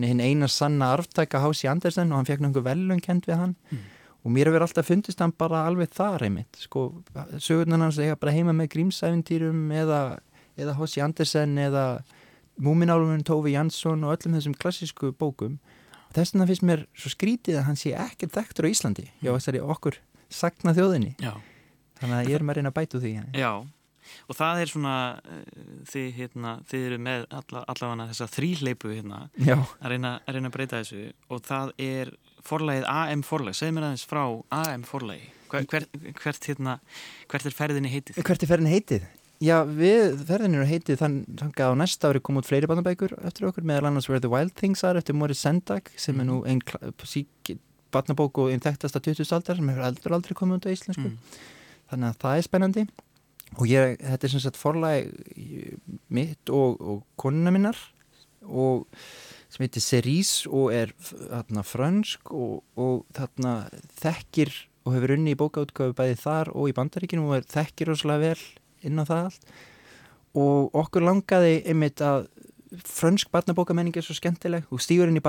hinn 0.04 0.24
eina 0.24 0.50
sanna 0.52 0.92
arftækka 0.98 1.42
Hási 1.44 1.70
Andersen 1.72 2.12
og 2.12 2.20
hann 2.20 2.28
fekk 2.28 2.44
náttúrulega 2.44 2.68
velun 2.68 3.04
kent 3.04 3.30
við 3.30 3.40
hann 3.40 3.54
mm. 3.72 3.84
og 4.26 4.34
mér 4.36 4.52
hefur 4.52 4.66
alltaf 4.66 4.90
fundist 4.92 5.24
hann 5.24 5.36
bara 5.40 5.64
alveg 5.70 5.94
þar 5.96 6.28
einmitt 6.28 6.60
sko, 6.60 6.90
sögurnan 7.38 7.86
hans 7.86 8.00
eiga 8.02 8.20
bara 8.20 8.36
heima 8.36 8.56
með 8.58 8.74
grímsævintýrum 8.76 9.70
eða, 9.84 10.02
eða 10.60 10.76
Hási 10.80 11.04
Andersen 11.06 11.56
eða 11.62 11.86
Múminálfurinn 12.62 13.24
Tófi 13.26 13.56
Jansson 13.56 14.04
og 14.04 14.18
öllum 14.18 14.36
þessum 14.36 14.58
klassísku 14.60 15.14
bókum 15.16 15.62
þess 16.12 16.36
vegna 16.36 16.50
finnst 16.50 16.68
mér 16.68 16.84
svo 16.92 17.14
skrítið 17.14 17.62
að 17.62 17.70
hann 17.70 17.80
sé 17.80 17.96
ekkert 17.96 18.36
þekktur 18.36 18.68
á 18.68 18.72
Íslandi 18.74 19.08
mm. 19.08 19.16
já 19.24 19.32
þessari 19.32 19.64
okkur 19.64 20.02
sagna 20.32 20.76
þjóðinni 20.76 21.16
Já 21.24 21.34
Þannig 22.02 22.18
að 22.18 22.32
ég 22.32 22.40
er 22.40 22.44
með 22.44 22.52
að 22.52 22.58
reyna 22.58 22.72
að 22.72 22.78
bætu 22.80 23.00
því. 23.02 23.12
Já, 23.38 23.52
og 24.28 24.38
það 24.38 24.62
er 24.64 24.72
svona, 24.72 24.96
þið, 25.92 26.08
hérna, 26.18 26.56
þið 26.70 26.88
eru 26.88 26.98
með 27.08 27.26
alla, 27.38 27.64
allavega 27.72 28.10
þessa 28.12 28.28
þrýleipu 28.36 28.92
hérna, 28.96 29.22
að 29.46 29.94
reyna, 29.94 30.14
að 30.26 30.38
reyna 30.38 30.52
að 30.52 30.58
breyta 30.58 30.82
þessu 30.82 31.06
og 31.32 31.46
það 31.48 31.74
er 31.86 32.14
forlægið 32.48 32.90
AM 32.90 33.24
forlæg. 33.26 33.58
Segð 33.58 33.74
mér 33.78 33.88
aðeins 33.90 34.06
frá 34.10 34.24
AM 34.58 34.86
forlægi. 34.88 35.32
Hver, 35.52 35.66
hvert, 35.72 35.98
hvert, 36.22 36.46
hérna, 36.48 36.78
hvert 37.32 37.50
er 37.50 37.58
ferðinni 37.58 37.92
heitið? 37.92 38.22
Hvert 38.24 38.46
er 38.46 38.52
ferðinni 38.52 38.76
heitið? 38.76 39.10
Já, 39.42 39.56
við 39.66 40.22
ferðinni 40.28 40.60
eru 40.60 40.70
heitið 40.70 41.02
þannig 41.02 41.60
að 41.66 41.74
á 41.74 41.80
næsta 41.82 42.12
ári 42.12 42.22
kom 42.22 42.38
út 42.38 42.46
fleiri 42.46 42.70
barnabækur 42.70 43.16
eftir 43.26 43.48
okkur, 43.50 43.66
meðal 43.66 43.90
annars 43.90 44.08
Where 44.08 44.22
the 44.22 44.30
Wild 44.30 44.54
Things 44.58 44.86
Are 44.86 45.02
eftir 45.02 45.18
Morris 45.18 45.42
Sendak 45.42 45.90
sem 45.98 46.14
mm. 46.14 46.22
er 46.22 46.30
nú 46.30 46.38
einn 46.46 46.62
barnabók 47.92 48.38
og 48.40 48.54
einn 48.54 48.62
þekktasta 48.64 49.02
20. 49.04 49.26
aldar 49.36 49.58
sem 49.58 49.72
hefur 49.74 49.88
aldrei 49.90 50.14
aldrei 50.16 50.38
komið 50.38 50.70
á 50.70 50.76
íslensku. 50.78 51.10
Mm 51.10 51.50
þannig 51.92 52.12
að 52.12 52.20
það 52.24 52.38
er 52.38 52.48
spennandi 52.48 52.86
og 53.60 53.68
ég, 53.68 53.98
þetta 54.00 54.28
er 54.28 54.34
sem 54.34 54.44
sagt 54.44 54.60
forlæg 54.60 55.12
mitt 56.14 56.52
og, 56.54 56.80
og 56.80 57.04
konuna 57.20 57.52
minnar 57.54 57.80
og 58.48 58.88
sem 59.52 59.66
heitir 59.66 59.84
Cerise 59.84 60.50
og 60.50 60.72
er 60.74 60.94
þarna 61.04 61.64
frönsk 61.68 62.32
og, 62.32 62.62
og 62.80 63.04
þarna 63.18 63.56
þekkir 64.00 64.54
og 64.86 64.96
hefur 64.96 65.16
unni 65.18 65.36
í 65.36 65.38
bókaútgáfi 65.38 65.98
bæði 65.98 66.18
þar 66.24 66.54
og 66.56 66.72
í 66.72 66.76
bandaríkinu 66.78 67.28
og 67.28 67.50
þekkir 67.52 67.92
óslega 67.94 68.32
vel 68.32 68.46
inn 68.88 69.02
á 69.02 69.06
það 69.06 69.28
allt. 69.28 69.52
Og 70.42 70.78
okkur 70.80 71.06
langaði 71.06 71.58
einmitt 71.68 72.02
að 72.02 72.31
frönsk 72.72 73.32
barnabókamenning 73.34 73.98
er 74.00 74.06
svo 74.06 74.16
skemmtileg 74.16 74.70
og 74.72 74.80
stýgur 74.84 75.10
inn 75.12 75.20
í, 75.20 75.24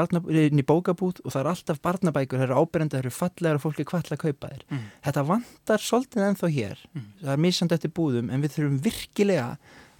inn 0.44 0.62
í 0.62 0.66
bókabúð 0.66 1.22
og 1.24 1.34
það 1.34 1.40
er 1.40 1.50
alltaf 1.52 1.80
barnabækur, 1.82 2.38
það 2.38 2.46
eru 2.46 2.60
ábyrjandi, 2.62 2.94
það 2.94 3.02
eru 3.02 3.14
fallegar 3.16 3.58
og 3.58 3.64
fólki 3.64 3.86
kvall 3.88 4.04
að 4.06 4.22
kaupa 4.22 4.52
þér. 4.52 4.62
Mm. 4.68 4.84
Þetta 5.06 5.24
vantar 5.32 5.82
svolítið 5.82 6.26
ennþá 6.28 6.50
hér, 6.54 6.84
mm. 6.92 7.08
það 7.24 7.34
er 7.34 7.42
misand 7.46 7.74
eftir 7.74 7.94
búðum 7.98 8.30
en 8.30 8.44
við 8.44 8.54
þurfum 8.56 8.78
virkilega 8.86 9.48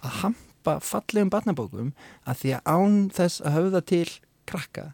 að 0.03 0.17
hampa 0.21 0.77
fallegum 0.83 1.33
barnabókum 1.33 1.93
að 2.23 2.41
því 2.43 2.55
að 2.57 2.73
án 2.77 2.97
þess 3.19 3.43
að 3.43 3.57
höfða 3.59 3.83
til 3.91 4.07
krakka, 4.47 4.87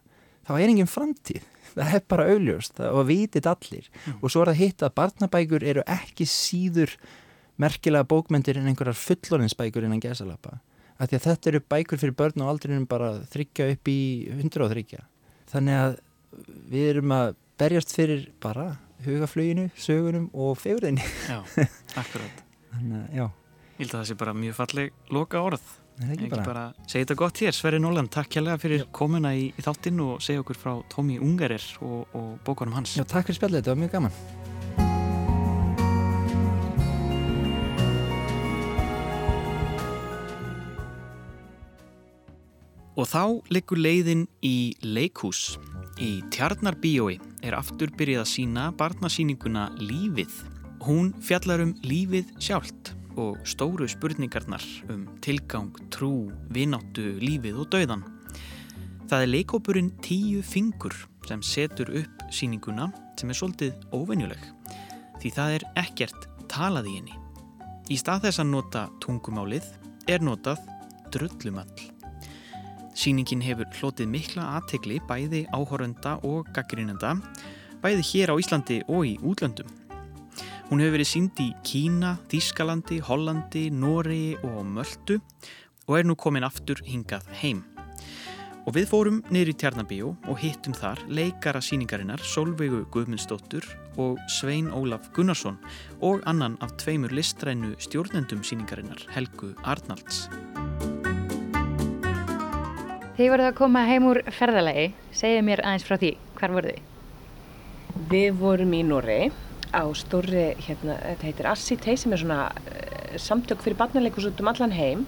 þá 0.50 0.54
er 0.58 0.68
enginn 0.72 0.90
framtíð 0.90 1.46
það 1.78 1.96
er 2.00 2.06
bara 2.10 2.28
augljóst 2.34 2.82
og 2.90 3.04
vitið 3.10 3.50
allir 3.52 3.90
mm. 3.90 4.22
og 4.22 4.32
svo 4.32 4.44
er 4.44 4.54
það 4.54 4.62
hitt 4.64 4.86
að 4.86 4.96
barnabækur 4.98 5.66
eru 5.70 5.86
ekki 5.86 6.26
síður 6.30 6.96
merkilega 7.60 8.08
bókmyndir 8.10 8.58
en 8.58 8.72
einhverjar 8.72 8.98
fullorinsbækur 8.98 9.86
innan 9.86 10.02
gesalappa 10.02 10.58
að 11.00 11.16
að 11.16 11.26
þetta 11.26 11.52
eru 11.54 11.64
bækur 11.72 12.02
fyrir 12.02 12.16
börn 12.20 12.44
og 12.44 12.52
aldrinum 12.54 12.86
bara 12.90 13.14
þryggja 13.32 13.72
upp 13.74 13.92
í 13.92 14.00
hundra 14.42 14.68
og 14.68 14.74
þryggja. 14.74 15.04
Þannig 15.50 15.80
að 15.80 15.98
við 16.70 16.88
erum 16.94 17.16
að 17.16 17.34
berjast 17.60 17.96
fyrir 17.96 18.30
bara 18.44 18.70
hugaflöginu, 19.06 19.70
sögunum 19.80 20.30
og 20.36 20.58
fegurðinni. 20.60 21.06
Já, 21.30 21.40
akkurat. 22.02 22.44
Þannig 22.74 22.98
að, 23.00 23.14
já. 23.16 23.30
Ég 23.80 23.86
held 23.86 23.94
að 23.94 24.02
það 24.02 24.10
sé 24.10 24.18
bara 24.20 24.34
mjög 24.36 24.58
falleg 24.58 25.14
loka 25.16 25.40
orð 25.40 25.70
Nei, 26.00 26.10
ekki 26.16 26.28
bara, 26.32 26.44
bara 26.44 26.64
Segja 26.84 27.06
þetta 27.06 27.18
gott 27.20 27.42
hér, 27.44 27.56
Sverri 27.56 27.80
Nóland, 27.80 28.12
takk 28.12 28.28
kjærlega 28.36 28.60
fyrir 28.60 28.84
já. 28.84 28.88
komuna 28.96 29.32
í, 29.36 29.50
í 29.56 29.64
þáttinn 29.64 30.04
og 30.04 30.22
segja 30.24 30.44
okkur 30.44 30.60
frá 30.60 30.74
Tómi 30.92 31.16
Ungarir 31.24 31.64
og, 31.80 32.06
og 32.12 32.30
bókunum 32.48 32.76
hans. 32.80 32.96
Já, 33.00 33.08
takk 33.08 33.28
fyrir 33.32 33.40
spjallið, 33.40 33.64
þetta 33.64 33.76
var 33.76 33.84
mjög 33.86 33.98
gaman 33.98 34.49
Og 43.00 43.08
þá 43.08 43.40
liggur 43.48 43.80
leiðin 43.80 44.26
í 44.44 44.76
leikhús. 44.84 45.54
Í 46.04 46.20
Tjarnarbíói 46.36 47.14
er 47.48 47.56
aftur 47.56 47.94
byrjið 47.96 48.20
að 48.20 48.28
sína 48.28 48.64
barnasýninguna 48.76 49.70
Lífið. 49.80 50.34
Hún 50.84 51.14
fjallar 51.24 51.64
um 51.64 51.72
lífið 51.80 52.34
sjálft 52.44 52.92
og 53.16 53.38
stóru 53.48 53.88
spurningarnar 53.88 54.64
um 54.92 55.06
tilgang, 55.24 55.72
trú, 55.96 56.28
vináttu, 56.52 57.14
lífið 57.24 57.62
og 57.64 57.70
dauðan. 57.72 58.04
Það 59.08 59.24
er 59.24 59.32
leikópurinn 59.32 59.94
Tíu 60.04 60.42
fingur 60.44 60.98
sem 61.30 61.44
setur 61.46 61.94
upp 62.02 62.26
síninguna 62.36 62.90
sem 63.20 63.32
er 63.32 63.40
svolítið 63.40 63.86
óvenjuleg 63.96 64.44
því 65.22 65.32
það 65.38 65.56
er 65.56 65.68
ekkert 65.86 66.28
talað 66.52 66.92
í 66.92 66.98
henni. 66.98 67.16
Í 67.88 67.96
stað 68.00 68.28
þess 68.28 68.44
að 68.44 68.52
nota 68.52 68.84
tungumálið 69.04 69.72
er 70.12 70.24
notað 70.24 70.68
drullumall. 71.16 71.99
Sýningin 73.00 73.40
hefur 73.40 73.70
hlotið 73.80 74.10
mikla 74.12 74.44
aðtegli 74.58 74.98
bæði 75.08 75.46
áhorenda 75.56 76.18
og 76.28 76.50
gaggrínenda, 76.52 77.14
bæði 77.80 78.04
hér 78.10 78.34
á 78.34 78.36
Íslandi 78.36 78.82
og 78.92 79.06
í 79.08 79.14
útlöndum. 79.24 79.70
Hún 80.68 80.84
hefur 80.84 80.98
verið 80.98 81.08
sínd 81.08 81.40
í 81.40 81.48
Kína, 81.64 82.18
Þískalandi, 82.28 83.00
Hollandi, 83.08 83.70
Nóri 83.72 84.36
og 84.44 84.66
Möldu 84.68 85.22
og 85.88 85.96
er 85.96 86.10
nú 86.10 86.18
komin 86.20 86.44
aftur 86.44 86.84
hingað 86.84 87.24
heim. 87.40 87.64
Og 88.68 88.76
við 88.76 88.92
fórum 88.92 89.24
niður 89.32 89.54
í 89.54 89.56
Tjarnabíu 89.64 90.12
og 90.28 90.44
hittum 90.44 90.76
þar 90.76 91.00
leikara 91.08 91.64
síningarinnar 91.64 92.20
Solveigu 92.20 92.84
Guðmundsdóttur 92.92 93.64
og 93.96 94.20
Svein 94.28 94.68
Ólaf 94.76 95.08
Gunnarsson 95.16 95.56
og 96.04 96.20
annan 96.28 96.60
af 96.60 96.76
tveimur 96.84 97.16
listrænu 97.16 97.78
stjórnendum 97.80 98.44
síningarinnar 98.44 99.08
Helgu 99.16 99.56
Arnalds. 99.64 100.28
Þið 103.20 103.34
voruð 103.34 103.48
að 103.50 103.56
koma 103.58 103.80
heim 103.84 104.06
úr 104.08 104.18
ferðalagi, 104.32 104.84
segja 105.12 105.40
mér 105.44 105.60
aðeins 105.68 105.84
frá 105.84 105.98
því, 106.00 106.14
hvar 106.38 106.54
voruð 106.56 106.78
þið? 106.78 108.06
Við 108.14 108.38
vorum 108.40 108.72
í 108.78 108.80
Norri 108.88 109.18
á 109.76 109.84
stóri, 110.00 110.46
hérna, 110.64 110.96
þetta 111.04 111.28
heitir 111.28 111.50
Assitei 111.52 111.98
sem 112.00 112.16
er 112.16 112.22
svona 112.22 112.38
uh, 112.48 113.18
samtök 113.20 113.66
fyrir 113.66 113.76
barnaleikus 113.82 114.30
út 114.30 114.40
um 114.40 114.54
allan 114.54 114.72
heim 114.72 115.04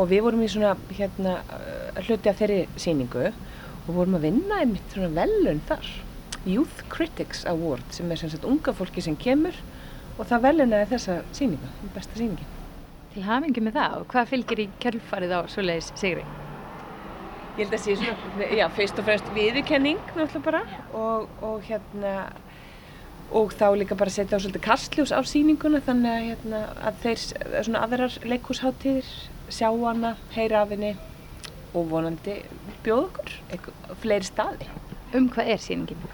og 0.00 0.08
við 0.08 0.24
vorum 0.24 0.40
í 0.40 0.48
svona 0.48 0.72
hérna, 0.96 1.36
uh, 1.52 2.00
hluti 2.06 2.32
af 2.32 2.40
þeirri 2.40 2.62
síningu 2.80 3.28
og 3.28 3.92
vorum 3.92 4.16
að 4.16 4.30
vinna 4.30 4.64
einmitt 4.64 4.96
svona 4.96 5.12
velun 5.20 5.60
þar. 5.68 5.94
Youth 6.48 6.86
Critics 6.88 7.44
Award 7.44 7.84
sem 7.92 8.08
er 8.08 8.24
sem 8.24 8.32
sagt 8.32 8.48
unga 8.48 8.72
fólki 8.72 9.04
sem 9.04 9.20
kemur 9.20 9.60
og 10.16 10.24
það 10.30 10.46
velunaði 10.48 10.94
þessa 10.94 11.22
síningu, 11.36 11.76
besta 11.92 12.16
síningin. 12.16 12.56
Til 13.12 13.28
hafingi 13.28 13.68
með 13.68 13.82
það 13.82 13.98
og 14.00 14.14
hvað 14.14 14.32
fylgir 14.32 14.64
í 14.64 14.72
kjölfarið 14.80 15.36
á 15.36 15.40
svoleiðis 15.52 15.92
sigri? 16.00 16.24
Ég 17.60 17.66
held 17.68 17.74
að 17.76 17.82
sé 17.84 17.94
svona, 18.00 18.46
já, 18.56 18.62
fyrst 18.72 19.00
og 19.02 19.04
fremst 19.04 19.26
viðurkenning 19.36 19.98
náttúrulega 20.16 20.40
bara 20.46 20.60
og, 20.96 21.26
og 21.44 21.66
hérna 21.66 22.12
og 23.36 23.52
þá 23.52 23.66
líka 23.76 23.98
bara 24.00 24.12
setja 24.14 24.38
á 24.38 24.40
svolítið 24.40 24.62
kastljós 24.64 25.12
á 25.12 25.20
síninguna 25.28 25.82
þannig 25.84 26.14
að, 26.14 26.22
hérna, 26.30 26.60
að 26.88 27.02
þeir 27.02 27.20
svona 27.66 27.82
aðrar 27.84 28.16
leikhúsháttíðir 28.32 29.10
sjá 29.52 29.68
hana, 29.68 30.14
heyra 30.32 30.62
af 30.64 30.72
henni 30.72 30.94
og 31.76 31.92
vonandi 31.92 32.38
bjóða 32.86 33.10
okkur 33.10 34.00
fleiri 34.00 34.30
staði. 34.30 34.70
Um 35.12 35.28
hvað 35.28 35.52
er 35.52 35.60
síningin? 35.60 36.08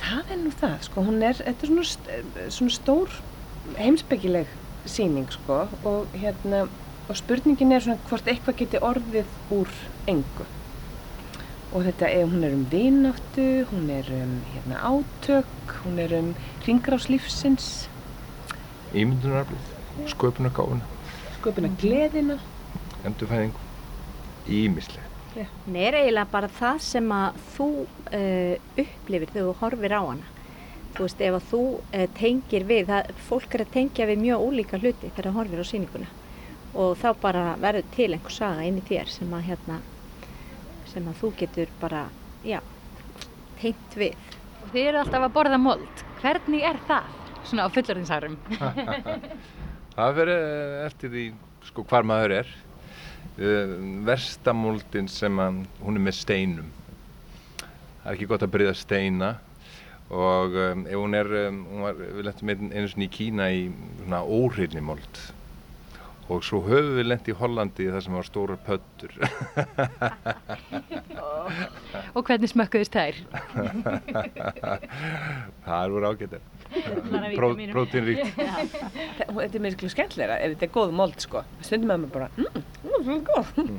Það 0.00 0.32
er 0.32 0.42
nú 0.46 0.54
það, 0.62 0.78
sko, 0.88 1.04
hún 1.10 1.20
er, 1.28 1.44
þetta 1.44 1.68
er 1.68 1.74
svona, 1.74 2.48
svona 2.56 2.78
stór 2.78 3.20
heimsbyggileg 3.76 4.56
síning, 4.88 5.28
sko, 5.36 5.66
og 5.84 6.16
hérna 6.16 6.64
og 7.08 7.16
spurningin 7.18 7.72
er 7.74 7.84
svona 7.84 8.00
hvort 8.08 8.28
eitthvað 8.30 8.60
geti 8.62 8.80
orðið 8.80 9.32
úr 9.54 9.72
engu. 10.10 10.46
Og 11.74 11.82
þetta 11.88 12.08
er, 12.08 12.26
hún 12.30 12.44
er 12.46 12.54
um 12.54 12.66
vináttu, 12.70 13.46
hún 13.70 13.88
er 13.90 14.08
um 14.14 14.34
hérna, 14.52 14.78
átök, 14.78 15.74
hún 15.84 15.98
er 15.98 16.14
um 16.20 16.34
ringráslífsins 16.66 17.88
Ímyndunaraflið, 18.94 19.72
sköpunarkáfuna 20.12 20.86
sköpunargleðina 21.40 22.38
endurfæðingu, 23.04 23.64
ímislegt 24.46 25.10
Hún 25.34 25.74
er 25.82 25.96
eiginlega 25.98 26.30
bara 26.30 26.46
það 26.46 26.76
sem 26.86 27.08
að 27.10 27.40
þú 27.56 27.66
uh, 27.82 28.52
upplifir 28.78 29.32
þegar 29.32 29.48
þú 29.48 29.54
horfir 29.64 29.94
á 29.98 30.02
hana. 30.06 30.28
Þú 30.94 31.06
veist, 31.08 31.24
ef 31.26 31.38
að 31.40 31.48
þú 31.50 31.62
uh, 31.74 32.04
tengir 32.14 32.66
við, 32.68 32.84
það, 32.92 33.10
fólk 33.26 33.56
er 33.56 33.64
að 33.64 33.72
tengja 33.74 34.06
við 34.06 34.22
mjög 34.28 34.44
ólíka 34.46 34.78
hluti 34.78 35.08
þegar 35.08 35.26
það 35.26 35.40
horfir 35.40 35.64
á 35.66 35.70
síninguna 35.72 36.12
og 36.74 36.96
þá 36.98 37.08
bara 37.22 37.42
verður 37.62 37.90
til 37.94 38.10
einhver 38.12 38.34
saga 38.34 38.64
inn 38.66 38.80
í 38.80 38.86
þér 38.86 39.10
sem 39.10 39.34
að 39.34 39.46
hérna 39.48 39.80
sem 40.90 41.06
að 41.10 41.20
þú 41.22 41.30
getur 41.40 41.70
bara, 41.80 42.06
já 42.46 42.60
tengt 43.60 43.96
við. 43.98 44.14
Og 44.62 44.72
þið 44.72 44.88
eru 44.90 45.00
alltaf 45.00 45.26
að 45.26 45.34
borða 45.34 45.60
mold. 45.60 46.04
Hvernig 46.22 46.66
er 46.66 46.78
það? 46.88 47.08
Svona 47.44 47.66
á 47.66 47.74
fullorðinsárum. 47.74 48.36
það 49.96 50.14
verður 50.18 50.46
eftir 50.84 51.12
því 51.14 51.24
sko 51.68 51.84
hvar 51.90 52.06
maður 52.08 52.38
er. 52.40 52.54
Uh, 53.34 53.74
Verstamoldin 54.06 55.10
sem 55.10 55.40
að 55.42 55.64
hún 55.82 55.98
er 55.98 56.06
með 56.06 56.18
steinum. 56.20 56.70
Það 57.58 58.10
er 58.10 58.16
ekki 58.16 58.30
gott 58.30 58.44
að 58.46 58.54
bryða 58.54 58.76
steina 58.78 59.34
og 60.12 60.54
um, 60.60 60.82
ef 60.84 61.00
hún 61.00 61.16
er, 61.16 61.30
um, 61.48 61.62
hún 61.70 61.86
var, 61.86 61.96
við 61.96 62.26
lettum 62.26 62.50
einu 62.52 62.88
svona 62.92 63.06
í 63.06 63.12
Kína 63.14 63.46
í 63.56 63.62
svona 64.02 64.20
óhreinni 64.28 64.82
mold 64.84 65.20
og 66.32 66.44
svo 66.46 66.60
höfum 66.64 66.96
við 66.98 67.08
lendt 67.10 67.28
í 67.28 67.34
Hollandi 67.36 67.90
þar 67.92 68.04
sem 68.04 68.16
var 68.16 68.26
stóra 68.28 68.56
pöttur 68.66 69.12
og 72.14 72.24
hvernig 72.24 72.50
smökkuðist 72.52 72.94
þær? 72.96 73.18
það 75.64 75.78
er 75.78 75.92
voru 75.94 76.12
ágættir 76.12 76.42
prótínríkt 77.74 78.38
þetta 78.38 79.44
er 79.44 79.64
mjög 79.66 79.84
skemmtilega 79.92 80.38
ef 80.40 80.54
þetta 80.54 80.68
er 80.68 80.72
góð 80.78 80.94
mold 81.02 81.18
sko 81.22 81.44
stundum 81.60 81.92
með 81.92 81.98
mér 82.04 82.14
bara 82.14 82.28
það 82.94 83.12
er 83.16 83.20
góð 83.28 83.52
mm. 83.60 83.76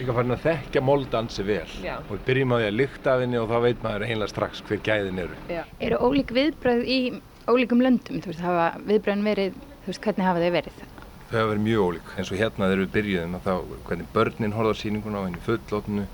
líka 0.00 0.18
farin 0.18 0.36
að 0.36 0.44
þekkja 0.48 0.84
mold 0.88 1.16
ansi 1.20 1.46
vel 1.46 1.70
Já. 1.84 1.94
og 2.00 2.12
við 2.16 2.26
byrjum 2.32 2.54
á 2.54 2.56
því 2.56 2.66
að 2.66 2.78
lykta 2.80 3.14
af 3.14 3.24
henni 3.24 3.40
og 3.40 3.48
þá 3.52 3.56
veit 3.68 3.86
maður 3.86 4.08
einlega 4.08 4.32
strax 4.34 4.66
hver 4.66 4.82
gæðin 4.90 5.24
eru 5.26 5.40
Já. 5.52 5.62
eru 5.78 6.02
ólík 6.02 6.34
viðbröð 6.34 6.84
í 6.84 7.00
ólíkum 7.46 7.82
löndum 7.84 8.18
þú 8.22 8.32
veist, 8.32 8.42
hafa 8.42 8.68
viðbröðin 8.88 9.26
verið 9.26 9.58
þú 9.86 9.92
veist, 9.92 10.02
hvernig 10.02 10.26
hafa 10.26 10.42
þau 10.42 10.54
verið? 10.58 10.95
Þau 11.30 11.38
hafa 11.38 11.48
verið 11.52 11.64
mjög 11.66 11.86
ólík. 11.86 12.12
Eins 12.16 12.30
og 12.30 12.40
hérna 12.40 12.68
þegar 12.68 12.82
við 12.82 12.92
byrjuðum 12.96 13.38
þá 13.44 13.52
hvernig 13.88 14.12
börnin 14.14 14.54
horfður 14.56 14.80
síninguna 14.80 15.22
á 15.22 15.26
henni 15.26 15.42
fullotnu 15.46 16.06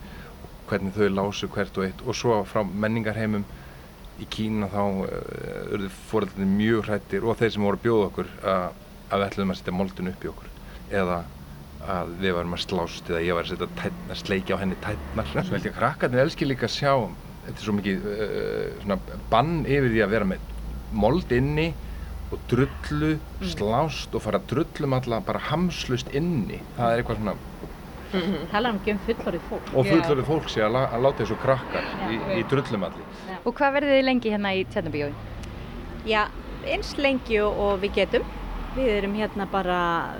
hvernig 0.70 0.96
þau 0.96 1.10
lásu 1.12 1.50
hvert 1.52 1.78
og 1.78 1.86
eitt. 1.88 2.06
Og 2.06 2.16
svo 2.16 2.38
frá 2.48 2.62
menningarheimum 2.64 3.44
í 4.22 4.28
Kína 4.32 4.70
þá 4.72 4.82
uh, 5.04 5.86
fóröldinni 6.08 6.48
mjög 6.56 6.88
hrættir 6.88 7.26
og 7.26 7.38
þeir 7.40 7.54
sem 7.54 7.66
voru 7.66 7.80
að 7.80 7.86
bjóða 7.86 8.08
okkur 8.10 8.32
að, 8.54 8.66
að 9.08 9.22
við 9.22 9.28
ætlum 9.28 9.54
að 9.54 9.60
setja 9.60 9.76
moldun 9.76 10.12
upp 10.12 10.24
í 10.24 10.32
okkur. 10.32 10.50
Eða 10.92 11.22
að 11.92 12.14
við 12.22 12.36
varum 12.36 12.54
að 12.54 12.62
slást 12.62 13.08
eða 13.10 13.22
ég 13.26 13.36
var 13.36 13.48
að, 13.50 13.62
tætna, 13.80 14.08
að 14.14 14.20
sleikja 14.20 14.56
á 14.56 14.60
henni 14.62 14.78
tætnar 14.84 15.30
svo 15.32 15.56
held 15.56 15.66
ég 15.66 15.72
að 15.72 15.78
krakkarnir 15.80 16.22
elskir 16.22 16.46
líka 16.46 16.68
að 16.68 16.76
sjá 16.76 16.92
þetta 17.42 17.56
er 17.56 17.64
svo 17.64 17.74
mikið 17.74 18.04
uh, 18.12 19.08
bann 19.32 19.64
yfir 19.66 19.90
því 19.90 20.04
að 20.04 20.12
vera 20.14 20.28
með 20.30 20.44
mold 20.94 21.34
inni 21.34 21.72
og 22.32 22.40
drullu, 22.50 23.14
mm. 23.18 23.48
slást 23.52 24.14
og 24.14 24.24
fara 24.24 24.40
drullum 24.50 24.96
alla 24.96 25.20
bara 25.24 25.40
hamslust 25.50 26.12
inni. 26.16 26.60
Það 26.76 26.92
er 26.92 27.02
eitthvað 27.02 27.20
svona 27.20 27.36
mm 28.12 28.20
-hmm. 28.20 28.50
tala 28.50 28.70
um 28.70 28.76
ekki 28.76 28.92
um 28.92 28.98
fullorðið 29.06 29.40
fólk. 29.50 29.74
Og 29.74 29.86
fullorðið 29.86 30.26
fólk 30.26 30.48
sé 30.48 30.60
að, 30.60 30.76
að 30.76 31.02
láta 31.02 31.22
þessu 31.22 31.36
krakkar 31.42 31.84
í, 32.10 32.20
í 32.38 32.44
drullum 32.50 32.84
allir. 32.84 33.04
Og 33.44 33.54
hvað 33.54 33.72
verður 33.72 33.94
þið 33.96 34.04
lengi 34.04 34.30
hérna 34.30 34.54
í 34.54 34.64
Tjarnabíói? 34.64 35.12
Já, 36.06 36.26
eins 36.66 36.96
lengi 36.98 37.40
og 37.40 37.80
við 37.80 37.92
getum. 37.94 38.22
Við 38.76 38.88
erum 38.88 39.14
hérna 39.14 39.46
bara 39.46 40.14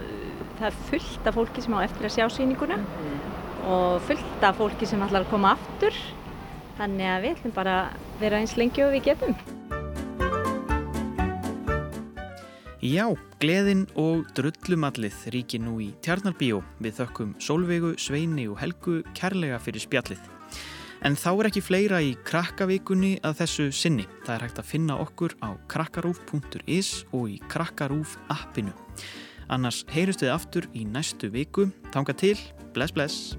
það 0.59 0.67
er 0.67 0.77
fullt 0.91 1.27
af 1.27 1.35
fólki 1.35 1.63
sem 1.63 1.75
á 1.75 1.81
eftir 1.85 2.07
að 2.07 2.15
sjá 2.17 2.29
síninguna 2.29 2.77
mm 2.77 2.85
-hmm. 2.85 3.71
og 3.71 4.03
fullt 4.03 4.43
af 4.43 4.57
fólki 4.57 4.87
sem 4.87 5.03
ætlar 5.03 5.25
að 5.25 5.31
koma 5.31 5.53
aftur. 5.53 5.95
Þannig 6.79 7.07
að 7.07 7.23
við 7.23 7.31
ætlum 7.37 7.55
bara 7.55 7.81
að 7.81 8.21
vera 8.21 8.39
eins 8.39 8.57
lengi 8.57 8.85
og 8.85 8.93
við 8.93 9.03
getum 9.05 9.52
Já, 12.83 13.05
gleðin 13.39 13.85
og 13.95 14.25
drullumallið 14.35 15.15
ríki 15.31 15.61
nú 15.63 15.77
í 15.79 15.93
Tjarnarbíó 16.03 16.57
við 16.83 16.97
þökkum 16.97 17.37
Solveigu, 17.39 17.93
Sveini 17.95 18.49
og 18.51 18.59
Helgu 18.59 18.97
kærlega 19.15 19.61
fyrir 19.63 19.85
spjallið. 19.85 20.25
En 21.07 21.15
þá 21.15 21.29
er 21.31 21.51
ekki 21.53 21.63
fleira 21.63 22.01
í 22.03 22.17
krakkavíkunni 22.27 23.13
að 23.23 23.39
þessu 23.45 23.69
sinni. 23.71 24.09
Það 24.27 24.35
er 24.35 24.47
hægt 24.49 24.59
að 24.65 24.71
finna 24.73 24.99
okkur 24.99 25.37
á 25.47 25.55
krakkarúf.is 25.71 26.91
og 27.15 27.31
í 27.31 27.39
krakkarúf 27.55 28.19
appinu. 28.35 28.75
Annars 29.47 29.85
heyrustu 29.95 30.27
þið 30.27 30.35
aftur 30.35 30.71
í 30.75 30.83
næstu 30.83 31.31
viku. 31.31 31.71
Tanga 31.95 32.19
til, 32.19 32.35
bless 32.75 32.91
bless! 32.91 33.37